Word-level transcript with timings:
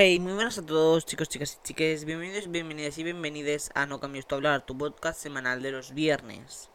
Hey, 0.00 0.20
muy 0.20 0.32
buenas 0.32 0.56
a 0.58 0.64
todos 0.64 1.06
chicos, 1.06 1.28
chicas 1.28 1.58
y 1.58 1.66
chiques, 1.66 2.04
bienvenidos, 2.04 2.48
bienvenidas 2.52 2.96
y 2.98 3.02
bienvenides 3.02 3.72
a 3.74 3.84
No 3.84 3.98
Cambios 3.98 4.28
Tu 4.28 4.36
Hablar, 4.36 4.64
tu 4.64 4.78
podcast 4.78 5.20
semanal 5.20 5.60
de 5.60 5.72
los 5.72 5.92
viernes. 5.92 6.70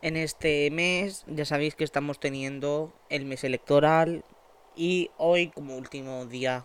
En 0.00 0.16
este 0.16 0.70
mes 0.70 1.24
ya 1.26 1.44
sabéis 1.44 1.74
que 1.74 1.82
estamos 1.82 2.20
teniendo 2.20 2.94
el 3.08 3.24
mes 3.24 3.42
electoral 3.42 4.24
y 4.76 5.10
hoy 5.18 5.48
como 5.48 5.76
último 5.76 6.24
día 6.26 6.64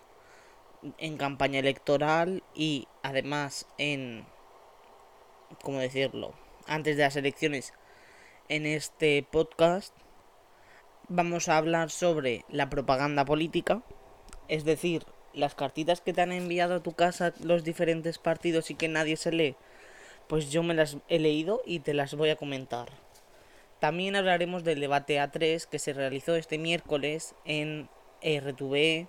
en 0.99 1.17
campaña 1.17 1.57
electoral 1.57 2.43
y 2.54 2.88
además 3.02 3.66
en, 3.79 4.27
¿cómo 5.63 5.79
decirlo? 5.79 6.36
Antes 6.68 6.95
de 6.95 7.02
las 7.02 7.16
elecciones 7.16 7.73
en 8.50 8.68
este 8.68 9.25
podcast 9.32 9.95
vamos 11.07 11.50
a 11.50 11.57
hablar 11.57 11.89
sobre 11.89 12.45
la 12.50 12.70
propaganda 12.70 13.25
política, 13.25 13.82
es 14.48 14.63
decir, 14.63 15.07
las 15.34 15.55
cartitas 15.55 16.02
que 16.02 16.13
te 16.13 16.21
han 16.21 16.32
enviado 16.32 16.75
a 16.75 16.84
tu 16.84 16.93
casa 16.93 17.34
los 17.44 17.63
diferentes 17.63 18.17
partidos 18.17 18.71
y 18.71 18.76
que 18.76 18.88
nadie 18.88 19.17
se 19.17 19.31
lee, 19.31 19.55
pues 20.27 20.52
yo 20.52 20.63
me 20.63 20.73
las 20.73 20.98
he 21.09 21.20
leído 21.20 21.62
y 21.66 21.80
te 21.80 21.94
las 21.94 22.13
voy 22.16 22.30
a 22.30 22.35
comentar. 22.35 22.90
También 23.80 24.16
hablaremos 24.16 24.63
del 24.63 24.80
debate 24.80 25.17
A3 25.17 25.66
que 25.66 25.80
se 25.80 25.94
realizó 25.94 26.35
este 26.35 26.57
miércoles 26.57 27.34
en 27.45 27.90
RTV 28.21 29.07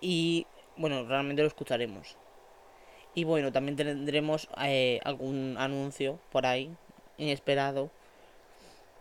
y 0.00 0.46
bueno, 0.76 1.04
realmente 1.06 1.42
lo 1.42 1.48
escucharemos. 1.48 2.16
Y 3.14 3.24
bueno, 3.24 3.52
también 3.52 3.76
tendremos 3.76 4.48
eh, 4.60 5.00
algún 5.04 5.54
anuncio 5.58 6.18
por 6.32 6.46
ahí, 6.46 6.74
inesperado. 7.16 7.90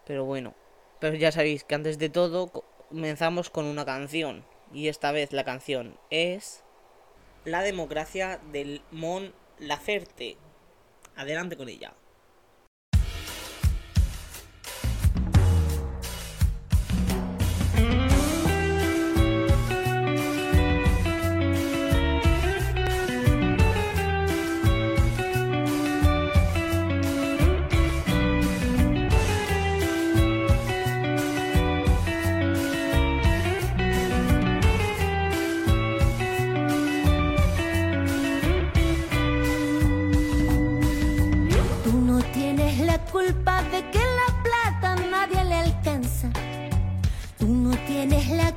Pero 0.05 0.25
bueno, 0.25 0.53
pero 0.99 1.15
ya 1.15 1.31
sabéis 1.31 1.63
que 1.63 1.73
antes 1.73 1.97
de 1.97 2.09
todo 2.09 2.51
comenzamos 2.89 3.49
con 3.49 3.65
una 3.65 3.85
canción 3.85 4.45
y 4.73 4.87
esta 4.87 5.11
vez 5.11 5.31
la 5.31 5.43
canción 5.43 5.97
es 6.09 6.63
La 7.45 7.61
democracia 7.61 8.39
del 8.51 8.81
Mon 8.91 9.33
Laferte. 9.59 10.37
Adelante 11.15 11.57
con 11.57 11.69
ella. 11.69 11.93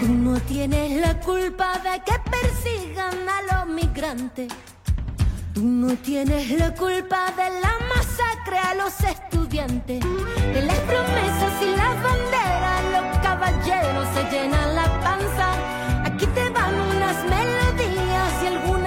Tú 0.00 0.12
no 0.12 0.40
tienes 0.40 1.00
la 1.00 1.18
culpa 1.20 1.78
de 1.78 2.02
que 2.04 2.30
persigan 2.30 3.28
a 3.28 3.42
los 3.50 3.74
migrantes. 3.74 4.52
Tú 5.54 5.62
no 5.62 5.94
tienes 5.96 6.50
la 6.50 6.74
culpa 6.74 7.32
de 7.36 7.60
la 7.60 7.74
masacre 7.94 8.58
a 8.58 8.74
los 8.74 9.00
estudiantes, 9.00 10.00
de 10.00 10.62
las 10.62 10.78
promesas 10.80 11.62
y 11.62 11.76
las 11.76 12.02
banderas, 12.02 12.75
los 13.46 13.64
caballeros 13.66 14.08
se 14.14 14.22
llenan 14.30 14.74
la 14.74 15.00
panza. 15.00 15.52
Aquí 16.04 16.26
te 16.26 16.48
van 16.50 16.74
unas 16.74 17.16
melodías 17.24 18.42
y 18.42 18.46
algunas 18.46 18.85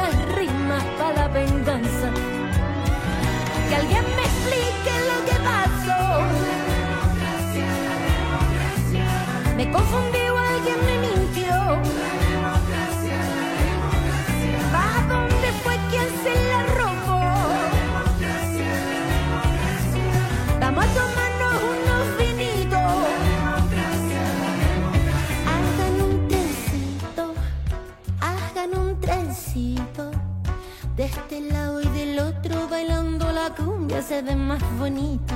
cumbia 33.89 34.01
se 34.03 34.21
ve 34.21 34.35
más 34.35 34.61
bonito. 34.77 35.33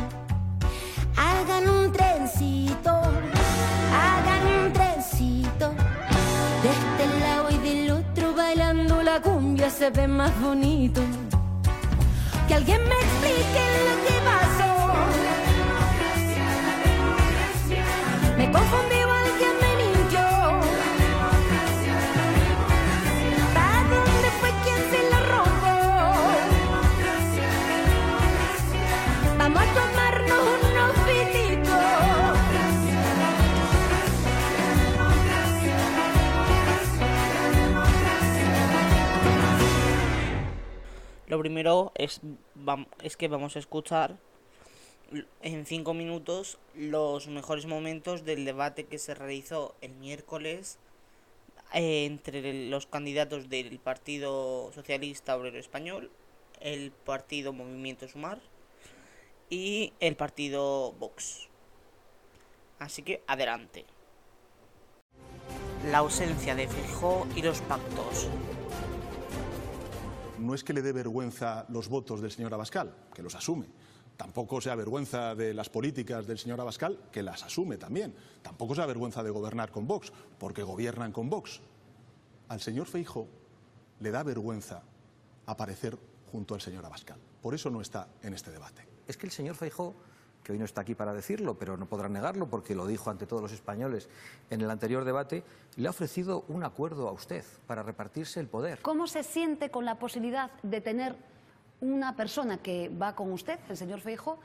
Hagan 1.17 1.67
un 1.67 1.91
trencito, 1.91 2.91
hagan 2.91 4.47
un 4.57 4.71
trencito. 4.71 5.73
De 6.61 6.69
este 6.69 7.19
lado 7.19 7.49
y 7.49 7.57
del 7.57 7.91
otro 7.91 8.35
bailando 8.35 9.01
la 9.01 9.19
cumbia 9.21 9.71
se 9.71 9.89
ve 9.89 10.07
más 10.07 10.31
bonito. 10.39 11.01
Que 12.47 12.53
alguien 12.53 12.81
me 12.83 12.95
explique 12.95 13.63
lo 13.87 13.95
que 14.05 14.15
pasó. 14.29 14.71
Me 18.37 18.51
confundí 18.51 18.92
primero 41.63 41.93
es, 41.95 42.19
que 43.15 43.27
vamos 43.29 43.55
a 43.55 43.59
escuchar 43.59 44.17
en 45.41 45.65
cinco 45.65 45.93
minutos 45.93 46.57
los 46.75 47.27
mejores 47.27 47.67
momentos 47.67 48.25
del 48.25 48.43
debate 48.43 48.83
que 48.83 48.99
se 48.99 49.15
realizó 49.15 49.73
el 49.79 49.93
miércoles 49.93 50.77
eh, 51.73 52.03
entre 52.03 52.67
los 52.69 52.85
candidatos 52.85 53.47
del 53.47 53.79
Partido 53.79 54.71
Socialista 54.73 55.37
Obrero 55.37 55.57
Español, 55.57 56.11
el 56.59 56.91
Partido 56.91 57.53
Movimiento 57.53 58.09
Sumar 58.09 58.39
y 59.49 59.93
el 60.01 60.17
Partido 60.17 60.91
Vox. 60.99 61.47
Así 62.79 63.03
que 63.03 63.23
adelante. 63.25 63.85
La 65.89 65.99
ausencia 65.99 66.55
de 66.55 66.67
Fijó 66.67 67.25
y 67.37 67.41
los 67.41 67.61
pactos. 67.61 68.27
No 70.43 70.53
es 70.53 70.63
que 70.63 70.73
le 70.73 70.81
dé 70.81 70.91
vergüenza 70.91 71.65
los 71.69 71.89
votos 71.89 72.21
del 72.21 72.31
señor 72.31 72.53
Abascal, 72.53 72.95
que 73.13 73.23
los 73.23 73.35
asume. 73.35 73.67
Tampoco 74.17 74.61
se 74.61 74.69
avergüenza 74.69 75.33
de 75.33 75.53
las 75.53 75.69
políticas 75.69 76.27
del 76.27 76.37
señor 76.37 76.61
Abascal, 76.61 76.99
que 77.11 77.23
las 77.23 77.43
asume 77.43 77.77
también. 77.77 78.13
Tampoco 78.41 78.75
se 78.75 78.81
avergüenza 78.81 79.23
de 79.23 79.31
gobernar 79.31 79.71
con 79.71 79.87
Vox, 79.87 80.11
porque 80.37 80.61
gobiernan 80.63 81.11
con 81.11 81.29
Vox. 81.29 81.61
Al 82.49 82.61
señor 82.61 82.87
Feijo 82.87 83.27
le 83.99 84.11
da 84.11 84.21
vergüenza 84.23 84.83
aparecer 85.45 85.97
junto 86.31 86.53
al 86.53 86.61
señor 86.61 86.85
Abascal. 86.85 87.19
Por 87.41 87.55
eso 87.55 87.69
no 87.69 87.81
está 87.81 88.07
en 88.21 88.33
este 88.33 88.51
debate. 88.51 88.87
Es 89.07 89.17
que 89.17 89.25
el 89.25 89.31
señor 89.31 89.55
Feijo 89.55 89.95
que 90.43 90.51
hoy 90.51 90.59
no 90.59 90.65
está 90.65 90.81
aquí 90.81 90.93
para 90.93 91.13
decirlo, 91.13 91.55
pero 91.55 91.77
no 91.77 91.85
podrá 91.85 92.09
negarlo 92.09 92.47
porque 92.47 92.75
lo 92.75 92.85
dijo 92.85 93.09
ante 93.09 93.25
todos 93.25 93.41
los 93.41 93.51
españoles 93.51 94.09
en 94.49 94.61
el 94.61 94.69
anterior 94.69 95.05
debate, 95.05 95.43
le 95.77 95.87
ha 95.87 95.91
ofrecido 95.91 96.43
un 96.49 96.63
acuerdo 96.63 97.07
a 97.07 97.11
usted 97.11 97.43
para 97.65 97.83
repartirse 97.83 98.39
el 98.39 98.47
poder. 98.47 98.79
¿Cómo 98.81 99.07
se 99.07 99.23
siente 99.23 99.69
con 99.69 99.85
la 99.85 99.95
posibilidad 99.95 100.51
de 100.61 100.81
tener 100.81 101.15
una 101.81 102.15
persona 102.15 102.57
que 102.57 102.89
va 102.89 103.15
con 103.15 103.31
usted, 103.31 103.59
el 103.69 103.77
señor 103.77 104.01
Feijo, 104.01 104.37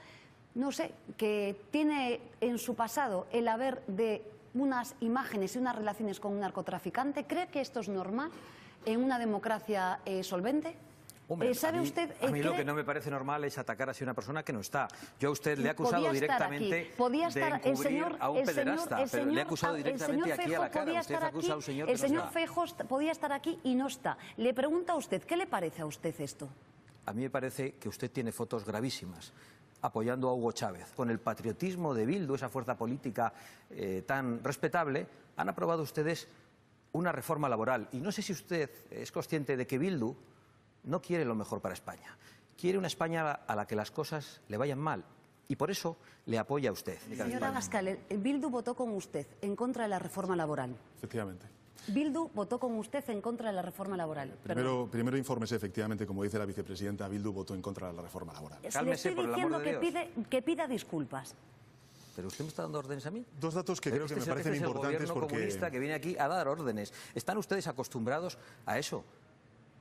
no 0.55 0.73
sé, 0.73 0.93
que 1.17 1.61
tiene 1.71 2.21
en 2.41 2.59
su 2.59 2.75
pasado 2.75 3.27
el 3.33 3.49
haber 3.49 3.85
de 3.87 4.23
unas 4.55 4.95
imágenes 5.01 5.55
y 5.55 5.59
unas 5.59 5.77
relaciones 5.77 6.21
con 6.21 6.33
un 6.33 6.41
narcotraficante? 6.41 7.25
¿Cree 7.25 7.49
que 7.49 7.61
esto 7.61 7.81
es 7.81 7.89
normal 7.89 8.31
en 8.85 9.03
una 9.03 9.19
democracia 9.19 10.01
eh, 10.05 10.23
solvente? 10.25 10.75
Hombre, 11.31 11.51
eh, 11.51 11.55
¿Sabe 11.55 11.79
a 11.79 11.81
mí, 11.83 11.87
usted, 11.87 12.11
a 12.23 12.31
mí 12.31 12.43
lo 12.43 12.55
que 12.55 12.65
no 12.65 12.75
me 12.75 12.85
parece 12.85 13.11
normal 13.11 13.45
es 13.45 13.59
atacar 13.59 13.91
así 13.91 14.03
a 14.03 14.07
una 14.07 14.15
persona 14.15 14.43
que 14.43 14.53
no 14.53 14.61
está. 14.61 14.89
Yo 15.21 15.29
a 15.29 15.33
usted 15.33 15.59
le 15.59 15.69
he 15.69 15.71
acusado 15.71 16.11
directamente 16.11 16.91
podía 16.97 17.29
estar, 17.29 17.61
de 17.61 17.69
el 17.69 17.77
señor, 17.77 18.17
a 18.19 18.31
un 18.31 18.39
el 18.39 18.45
pederasta, 18.47 18.97
señor, 18.97 19.11
pero 19.11 19.25
le 19.27 19.39
he 19.39 19.43
acusado 19.43 19.75
directamente 19.75 20.33
aquí 20.33 20.55
a 20.55 20.59
la 20.59 20.71
cara. 20.71 21.01
Usted 21.01 21.15
acusa 21.23 21.53
a 21.53 21.57
un 21.57 21.63
señor 21.63 21.91
El 21.91 21.99
señor 21.99 22.25
no 22.25 22.31
Feijóo 22.31 22.65
podía 22.89 23.13
estar 23.13 23.31
aquí 23.33 23.59
y 23.63 23.75
no 23.75 23.89
está. 23.89 24.17
Le 24.39 24.55
pregunta 24.55 24.95
a 24.95 24.97
usted, 24.97 25.23
¿qué 25.23 25.37
le 25.37 25.47
parece 25.47 25.83
a 25.83 25.87
usted 25.87 26.19
esto? 26.19 26.49
A 27.05 27.13
mí 27.13 27.23
me 27.23 27.31
parece 27.31 27.73
que 27.73 27.91
usted 27.91 28.11
tiene 28.11 28.33
fotos 28.33 28.65
gravísimas 28.65 29.33
apoyando 29.83 30.29
a 30.29 30.35
Hugo 30.35 30.53
Chávez. 30.53 30.93
Con 30.97 31.11
el 31.11 31.21
patriotismo 31.21 31.95
de 31.95 32.07
Bildu, 32.07 32.35
esa 32.35 32.49
fuerza 32.49 32.77
política 32.77 33.33
eh, 33.71 34.03
tan 34.07 34.43
respetable, 34.43 35.07
han 35.37 35.49
aprobado 35.49 35.83
ustedes 35.83 36.27
una 36.93 37.13
reforma 37.13 37.49
laboral. 37.49 37.89
Y 37.93 37.99
no 37.99 38.11
sé 38.13 38.23
si 38.23 38.33
usted 38.33 38.71
es 38.91 39.13
consciente 39.13 39.57
de 39.57 39.67
que 39.67 39.79
Bildu 39.79 40.17
no 40.85 41.01
quiere 41.01 41.25
lo 41.25 41.35
mejor 41.35 41.61
para 41.61 41.75
España. 41.75 42.17
Quiere 42.57 42.79
una 42.79 42.89
España 42.89 43.31
a 43.33 43.57
la 43.57 43.67
que 43.67 43.77
las 43.77 43.91
cosas 43.91 44.41
le 44.49 44.57
vayan 44.57 44.79
mal. 44.79 45.05
Y 45.49 45.57
por 45.57 45.71
eso 45.71 45.97
le 46.27 46.39
apoya 46.39 46.71
a 46.71 46.73
usted. 46.73 46.99
Señora 47.17 47.51
Gascal, 47.51 47.99
el 48.09 48.19
Bildu 48.19 48.51
votó 48.51 48.75
con 48.75 48.91
usted 48.91 49.27
en 49.41 49.57
contra 49.57 49.85
de 49.85 49.89
la 49.89 49.99
reforma 49.99 50.37
laboral. 50.37 50.77
Efectivamente. 50.99 51.47
Bildu 51.87 52.29
votó 52.35 52.59
con 52.59 52.75
usted 52.77 53.09
en 53.09 53.23
contra 53.23 53.49
de 53.49 53.55
la 53.55 53.63
reforma 53.63 53.97
laboral. 53.97 54.37
Primero, 54.43 54.89
primero 54.91 55.17
infórmese, 55.17 55.57
efectivamente, 55.57 56.07
como 56.07 56.23
dice 56.23 56.39
la 56.39 56.45
vicepresidenta, 56.45 57.09
Bildu 57.09 57.33
votó 57.33 57.55
en 57.55 57.63
contra 57.63 57.89
de 57.89 57.95
la 57.95 58.03
reforma 58.03 58.33
laboral. 58.33 58.59
Le 58.61 58.69
estoy 58.69 59.15
diciendo 59.15 59.63
que, 59.63 59.75
pide, 59.75 60.11
que 60.29 60.43
pida 60.43 60.67
disculpas. 60.67 61.35
¿Pero 62.15 62.29
usted 62.29 62.45
me 62.45 62.49
está 62.49 62.63
dando 62.63 62.81
órdenes 62.81 63.07
a 63.07 63.11
mí? 63.11 63.25
Dos 63.41 63.55
datos 63.55 63.81
que 63.81 63.91
creo 63.91 64.07
que 64.07 64.15
me 64.15 64.19
este 64.19 64.31
parecen 64.31 64.53
es 64.53 64.59
el 64.59 64.67
importantes 64.67 64.99
gobierno 64.99 65.15
porque... 65.15 65.35
comunista 65.37 65.71
que 65.71 65.79
viene 65.79 65.95
aquí 65.95 66.17
a 66.19 66.27
dar 66.27 66.49
órdenes. 66.49 66.93
¿Están 67.15 67.39
ustedes 67.39 67.69
acostumbrados 67.69 68.37
a 68.67 68.77
eso? 68.77 69.05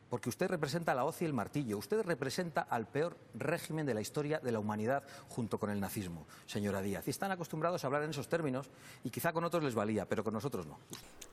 Porque 0.09 0.29
usted 0.29 0.47
representa 0.47 0.95
la 0.95 1.05
hoz 1.05 1.21
y 1.21 1.25
el 1.25 1.33
martillo, 1.33 1.77
usted 1.77 2.01
representa 2.03 2.61
al 2.61 2.87
peor 2.87 3.17
régimen 3.33 3.85
de 3.85 3.93
la 3.93 4.01
historia 4.01 4.39
de 4.39 4.51
la 4.51 4.59
humanidad 4.59 5.03
junto 5.27 5.59
con 5.59 5.69
el 5.69 5.79
nazismo, 5.79 6.27
señora 6.45 6.81
Díaz. 6.81 7.07
Y 7.07 7.11
están 7.11 7.31
acostumbrados 7.31 7.83
a 7.83 7.87
hablar 7.87 8.03
en 8.03 8.11
esos 8.11 8.27
términos 8.27 8.69
y 9.03 9.09
quizá 9.09 9.33
con 9.33 9.43
otros 9.43 9.63
les 9.63 9.75
valía, 9.75 10.07
pero 10.07 10.23
con 10.23 10.33
nosotros 10.33 10.65
no. 10.65 10.79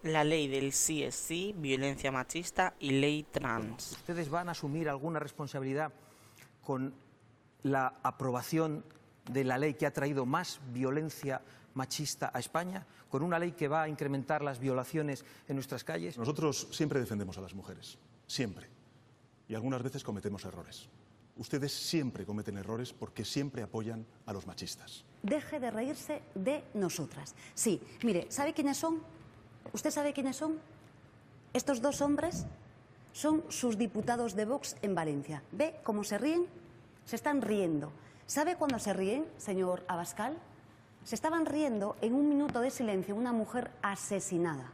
La 0.02 0.24
ley 0.24 0.48
del 0.48 0.72
sí 0.72 1.02
es 1.02 1.14
sí, 1.14 1.54
violencia 1.56 2.10
machista 2.10 2.74
y 2.80 2.90
ley 2.92 3.24
trans. 3.30 3.92
¿Ustedes 3.92 4.28
van 4.28 4.48
a 4.48 4.52
asumir 4.52 4.88
alguna 4.88 5.18
responsabilidad 5.18 5.92
con 6.62 6.94
la 7.62 7.94
aprobación 8.02 8.84
de 9.30 9.44
la 9.44 9.56
ley 9.58 9.74
que 9.74 9.86
ha 9.86 9.92
traído 9.92 10.26
más 10.26 10.60
violencia 10.72 11.40
machista 11.74 12.30
a 12.32 12.38
España, 12.38 12.86
con 13.08 13.22
una 13.22 13.38
ley 13.38 13.52
que 13.52 13.68
va 13.68 13.82
a 13.82 13.88
incrementar 13.88 14.42
las 14.42 14.58
violaciones 14.58 15.24
en 15.48 15.56
nuestras 15.56 15.84
calles? 15.84 16.18
Nosotros 16.18 16.68
siempre 16.72 17.00
defendemos 17.00 17.38
a 17.38 17.40
las 17.40 17.54
mujeres. 17.54 17.98
Siempre. 18.26 18.68
Y 19.48 19.54
algunas 19.54 19.82
veces 19.82 20.02
cometemos 20.02 20.44
errores. 20.44 20.88
Ustedes 21.36 21.72
siempre 21.72 22.24
cometen 22.24 22.58
errores 22.58 22.92
porque 22.92 23.24
siempre 23.24 23.62
apoyan 23.62 24.06
a 24.26 24.32
los 24.32 24.46
machistas. 24.46 25.04
Deje 25.22 25.58
de 25.58 25.70
reírse 25.70 26.22
de 26.34 26.64
nosotras. 26.74 27.34
Sí, 27.54 27.82
mire, 28.02 28.26
¿sabe 28.30 28.54
quiénes 28.54 28.76
son? 28.76 29.02
¿Usted 29.72 29.90
sabe 29.90 30.12
quiénes 30.12 30.36
son? 30.36 30.58
Estos 31.52 31.82
dos 31.82 32.00
hombres 32.00 32.46
son 33.12 33.44
sus 33.48 33.76
diputados 33.78 34.34
de 34.34 34.44
Vox 34.44 34.76
en 34.82 34.94
Valencia. 34.94 35.42
¿Ve 35.50 35.80
cómo 35.82 36.04
se 36.04 36.18
ríen? 36.18 36.46
Se 37.04 37.16
están 37.16 37.42
riendo. 37.42 37.92
¿Sabe 38.26 38.56
cuándo 38.56 38.78
se 38.78 38.92
ríen, 38.92 39.26
señor 39.36 39.84
Abascal? 39.88 40.36
Se 41.04 41.14
estaban 41.14 41.46
riendo 41.46 41.96
en 42.00 42.14
un 42.14 42.28
minuto 42.28 42.60
de 42.60 42.70
silencio 42.70 43.14
una 43.14 43.32
mujer 43.32 43.70
asesinada. 43.82 44.72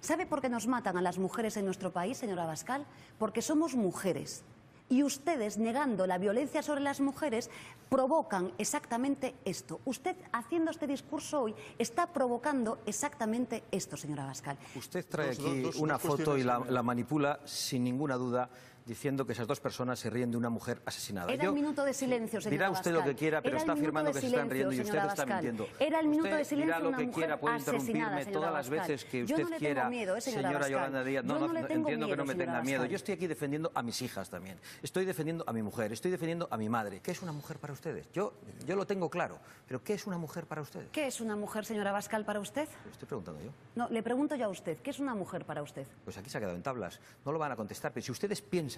¿Sabe 0.00 0.26
por 0.26 0.40
qué 0.40 0.48
nos 0.48 0.66
matan 0.66 0.96
a 0.96 1.02
las 1.02 1.18
mujeres 1.18 1.56
en 1.56 1.64
nuestro 1.64 1.92
país, 1.92 2.18
señora 2.18 2.46
Bascal? 2.46 2.86
Porque 3.18 3.42
somos 3.42 3.74
mujeres. 3.74 4.44
Y 4.90 5.02
ustedes, 5.02 5.58
negando 5.58 6.06
la 6.06 6.16
violencia 6.16 6.62
sobre 6.62 6.80
las 6.80 7.00
mujeres, 7.00 7.50
provocan 7.90 8.52
exactamente 8.56 9.34
esto. 9.44 9.80
Usted, 9.84 10.16
haciendo 10.32 10.70
este 10.70 10.86
discurso 10.86 11.42
hoy, 11.42 11.54
está 11.78 12.06
provocando 12.06 12.78
exactamente 12.86 13.64
esto, 13.70 13.98
señora 13.98 14.24
Bascal. 14.24 14.56
Usted 14.74 15.04
trae 15.06 15.32
aquí 15.32 15.68
una 15.78 15.98
foto 15.98 16.38
y 16.38 16.42
la, 16.42 16.60
la 16.60 16.82
manipula 16.82 17.40
sin 17.44 17.84
ninguna 17.84 18.16
duda 18.16 18.48
diciendo 18.88 19.26
que 19.26 19.32
esas 19.32 19.46
dos 19.46 19.60
personas 19.60 19.98
se 19.98 20.08
ríen 20.08 20.30
de 20.30 20.36
una 20.38 20.48
mujer 20.48 20.80
asesinada. 20.86 21.30
Era 21.30 21.44
el 21.44 21.52
minuto 21.52 21.84
de 21.84 21.92
silencio, 21.92 22.40
señora 22.40 22.50
Dirá 22.50 22.70
usted 22.70 22.90
lo 22.90 23.04
que 23.04 23.14
quiera, 23.14 23.42
pero 23.42 23.58
está 23.58 23.72
afirmando 23.72 24.10
que 24.12 24.20
se 24.20 24.26
están 24.28 24.48
riendo 24.48 24.72
y 24.72 24.80
usted 24.80 24.98
está 24.98 25.26
mintiendo. 25.26 25.68
Era 25.78 26.00
el 26.00 26.08
minuto 26.08 26.34
de 26.34 26.44
silencio 26.44 26.74
dirá 26.74 26.90
lo 26.90 26.96
que 26.96 27.10
quiera, 27.10 27.38
puede 27.38 27.58
interrumpirme 27.58 28.26
todas 28.26 28.52
las 28.52 28.68
veces 28.68 29.04
que 29.04 29.24
usted 29.24 29.46
no 29.46 29.56
quiera, 29.56 29.90
miedo, 29.90 30.16
eh, 30.16 30.20
señora, 30.20 30.48
señora 30.48 30.68
Yolanda 30.68 31.04
Díaz. 31.04 31.24
No, 31.24 31.38
no, 31.38 31.48
no 31.48 31.58
entiendo 31.58 32.08
que 32.08 32.16
no 32.16 32.24
me 32.24 32.34
tenga 32.34 32.62
miedo. 32.62 32.86
Yo 32.86 32.96
estoy 32.96 33.14
aquí 33.14 33.26
defendiendo 33.26 33.70
a 33.74 33.82
mis 33.82 34.00
hijas 34.00 34.30
también. 34.30 34.58
Estoy 34.82 35.04
defendiendo 35.04 35.44
a 35.46 35.52
mi 35.52 35.62
mujer, 35.62 35.92
estoy 35.92 36.10
defendiendo 36.10 36.48
a 36.50 36.56
mi 36.56 36.68
madre. 36.70 37.00
¿Qué 37.00 37.10
es 37.10 37.20
una 37.20 37.32
mujer 37.32 37.58
para 37.58 37.74
ustedes? 37.74 38.10
Yo, 38.12 38.32
yo 38.66 38.74
lo 38.74 38.86
tengo 38.86 39.10
claro, 39.10 39.38
pero 39.66 39.84
¿qué 39.84 39.92
es 39.92 40.06
una 40.06 40.16
mujer 40.16 40.46
para 40.46 40.62
ustedes? 40.62 40.88
¿Qué 40.90 41.06
es 41.06 41.20
una 41.20 41.36
mujer, 41.36 41.66
señora 41.66 41.92
Bascal, 41.92 42.24
para 42.24 42.40
usted? 42.40 42.66
Lo 42.86 42.90
estoy 42.90 43.06
preguntando 43.06 43.42
yo. 43.42 43.50
No, 43.76 43.88
le 43.90 44.02
pregunto 44.02 44.34
yo 44.34 44.46
a 44.46 44.48
usted, 44.48 44.78
¿qué 44.78 44.90
es 44.90 44.98
una 44.98 45.14
mujer 45.14 45.44
para 45.44 45.62
usted? 45.62 45.86
Pues 46.04 46.16
aquí 46.16 46.30
se 46.30 46.38
ha 46.38 46.40
quedado 46.40 46.56
en 46.56 46.62
tablas. 46.62 47.00
No 47.26 47.32
lo 47.32 47.38
van 47.38 47.52
a 47.52 47.56
contestar, 47.56 47.92
pero 47.92 48.04
si 48.04 48.12
ustedes 48.12 48.40
piensan 48.40 48.77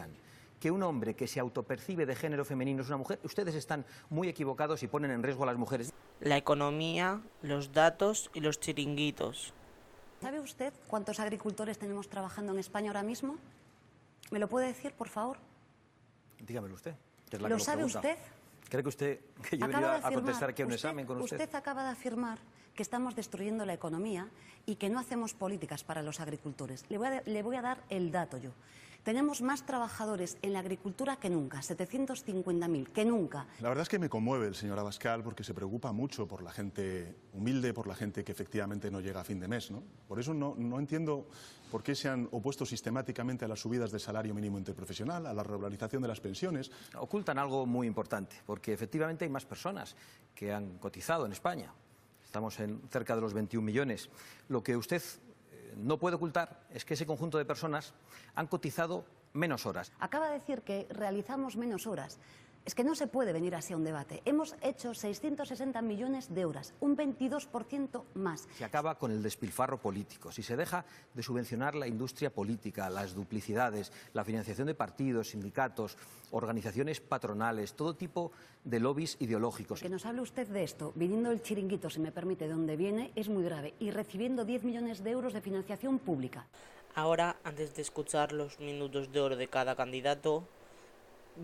que 0.60 0.70
un 0.70 0.82
hombre 0.82 1.14
que 1.14 1.26
se 1.26 1.40
autopercibe 1.40 2.04
de 2.06 2.14
género 2.14 2.44
femenino 2.44 2.82
es 2.82 2.88
una 2.88 2.98
mujer, 2.98 3.18
ustedes 3.24 3.54
están 3.54 3.86
muy 4.10 4.28
equivocados 4.28 4.82
y 4.82 4.86
ponen 4.86 5.10
en 5.10 5.22
riesgo 5.22 5.44
a 5.44 5.46
las 5.46 5.56
mujeres. 5.56 5.92
La 6.20 6.36
economía, 6.36 7.20
los 7.42 7.72
datos 7.72 8.30
y 8.34 8.40
los 8.40 8.60
chiringuitos. 8.60 9.54
¿Sabe 10.20 10.38
usted 10.38 10.74
cuántos 10.86 11.18
agricultores 11.18 11.78
tenemos 11.78 12.08
trabajando 12.08 12.52
en 12.52 12.58
España 12.58 12.90
ahora 12.90 13.02
mismo? 13.02 13.36
¿Me 14.30 14.38
lo 14.38 14.48
puede 14.48 14.66
decir, 14.66 14.92
por 14.92 15.08
favor? 15.08 15.38
Dígamelo 16.46 16.74
usted. 16.74 16.94
¿Lo, 17.38 17.58
sabe 17.58 17.84
usted? 17.84 18.18
¿Cree 18.68 18.82
que 18.82 18.88
usted 18.88 19.20
que 19.48 19.56
yo 19.56 19.66
venía 19.66 19.96
a 19.96 20.12
contestar 20.12 20.50
aquí 20.50 20.62
a 20.62 20.66
un 20.66 20.72
examen 20.72 21.06
con 21.06 21.22
usted? 21.22 21.40
Usted 21.40 21.54
acaba 21.54 21.84
de 21.84 21.90
afirmar 21.90 22.38
que 22.74 22.82
estamos 22.82 23.16
destruyendo 23.16 23.64
la 23.64 23.72
economía 23.72 24.28
y 24.66 24.76
que 24.76 24.90
no 24.90 24.98
hacemos 24.98 25.32
políticas 25.32 25.84
para 25.84 26.02
los 26.02 26.20
agricultores. 26.20 26.84
Le 26.88 26.98
voy 26.98 27.08
a, 27.08 27.22
le 27.24 27.42
voy 27.42 27.56
a 27.56 27.62
dar 27.62 27.82
el 27.88 28.12
dato 28.12 28.36
yo. 28.36 28.50
Tenemos 29.02 29.40
más 29.40 29.64
trabajadores 29.64 30.36
en 30.42 30.52
la 30.52 30.58
agricultura 30.58 31.16
que 31.16 31.30
nunca, 31.30 31.60
750.000, 31.60 32.88
que 32.88 33.04
nunca. 33.06 33.46
La 33.60 33.70
verdad 33.70 33.82
es 33.82 33.88
que 33.88 33.98
me 33.98 34.10
conmueve 34.10 34.46
el 34.46 34.54
señor 34.54 34.78
Abascal 34.78 35.22
porque 35.22 35.42
se 35.42 35.54
preocupa 35.54 35.90
mucho 35.92 36.28
por 36.28 36.42
la 36.42 36.52
gente 36.52 37.16
humilde, 37.32 37.72
por 37.72 37.86
la 37.86 37.94
gente 37.94 38.22
que 38.22 38.32
efectivamente 38.32 38.90
no 38.90 39.00
llega 39.00 39.20
a 39.20 39.24
fin 39.24 39.40
de 39.40 39.48
mes. 39.48 39.70
¿no? 39.70 39.82
Por 40.06 40.20
eso 40.20 40.34
no, 40.34 40.54
no 40.58 40.78
entiendo 40.78 41.26
por 41.70 41.82
qué 41.82 41.94
se 41.94 42.10
han 42.10 42.28
opuesto 42.30 42.66
sistemáticamente 42.66 43.46
a 43.46 43.48
las 43.48 43.60
subidas 43.60 43.90
del 43.90 44.00
salario 44.00 44.34
mínimo 44.34 44.58
interprofesional, 44.58 45.26
a 45.26 45.32
la 45.32 45.42
regularización 45.42 46.02
de 46.02 46.08
las 46.08 46.20
pensiones. 46.20 46.70
Ocultan 46.96 47.38
algo 47.38 47.64
muy 47.64 47.86
importante, 47.86 48.36
porque 48.44 48.74
efectivamente 48.74 49.24
hay 49.24 49.30
más 49.30 49.46
personas 49.46 49.96
que 50.34 50.52
han 50.52 50.76
cotizado 50.78 51.24
en 51.24 51.32
España. 51.32 51.72
Estamos 52.24 52.60
en 52.60 52.82
cerca 52.90 53.14
de 53.14 53.22
los 53.22 53.32
21 53.32 53.64
millones. 53.64 54.10
Lo 54.48 54.62
que 54.62 54.76
usted 54.76 55.02
no 55.76 55.98
puede 55.98 56.16
ocultar 56.16 56.60
es 56.70 56.84
que 56.84 56.94
ese 56.94 57.06
conjunto 57.06 57.38
de 57.38 57.44
personas 57.44 57.94
han 58.34 58.46
cotizado 58.46 59.04
menos 59.32 59.66
horas. 59.66 59.92
Acaba 60.00 60.28
de 60.28 60.34
decir 60.34 60.62
que 60.62 60.86
realizamos 60.90 61.56
menos 61.56 61.86
horas. 61.86 62.18
Es 62.64 62.74
que 62.74 62.84
no 62.84 62.94
se 62.94 63.06
puede 63.06 63.32
venir 63.32 63.54
así 63.54 63.72
a 63.72 63.76
un 63.76 63.84
debate. 63.84 64.20
Hemos 64.26 64.54
hecho 64.60 64.92
660 64.92 65.80
millones 65.80 66.32
de 66.32 66.44
horas, 66.44 66.74
un 66.80 66.96
22% 66.96 68.04
más. 68.14 68.46
Se 68.58 68.64
acaba 68.64 68.98
con 68.98 69.10
el 69.10 69.22
despilfarro 69.22 69.78
político. 69.78 70.30
Si 70.30 70.42
se 70.42 70.56
deja 70.56 70.84
de 71.14 71.22
subvencionar 71.22 71.74
la 71.74 71.88
industria 71.88 72.30
política, 72.30 72.90
las 72.90 73.14
duplicidades, 73.14 73.92
la 74.12 74.24
financiación 74.24 74.66
de 74.66 74.74
partidos, 74.74 75.30
sindicatos, 75.30 75.96
organizaciones 76.32 77.00
patronales, 77.00 77.72
todo 77.74 77.94
tipo 77.94 78.30
de 78.62 78.78
lobbies 78.78 79.16
ideológicos. 79.20 79.80
Que 79.80 79.88
nos 79.88 80.04
hable 80.04 80.20
usted 80.20 80.46
de 80.46 80.62
esto, 80.62 80.92
viniendo 80.94 81.30
el 81.30 81.42
chiringuito, 81.42 81.88
si 81.88 81.98
me 81.98 82.12
permite, 82.12 82.46
de 82.46 82.52
donde 82.52 82.76
viene, 82.76 83.10
es 83.16 83.30
muy 83.30 83.42
grave. 83.42 83.74
Y 83.80 83.90
recibiendo 83.90 84.44
10 84.44 84.64
millones 84.64 85.02
de 85.02 85.10
euros 85.10 85.32
de 85.32 85.40
financiación 85.40 85.98
pública. 85.98 86.46
Ahora, 86.94 87.36
antes 87.42 87.74
de 87.74 87.82
escuchar 87.82 88.32
los 88.32 88.60
minutos 88.60 89.12
de 89.12 89.20
oro 89.20 89.36
de 89.36 89.48
cada 89.48 89.76
candidato, 89.76 90.44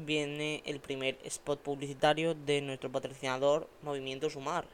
viene 0.04 0.62
el 0.66 0.80
primer 0.80 1.18
spot 1.24 1.60
publicitario 1.60 2.34
de 2.34 2.60
nuestro 2.60 2.90
patrocinador 2.90 3.68
Movimiento 3.82 4.28
Sumar. 4.28 4.66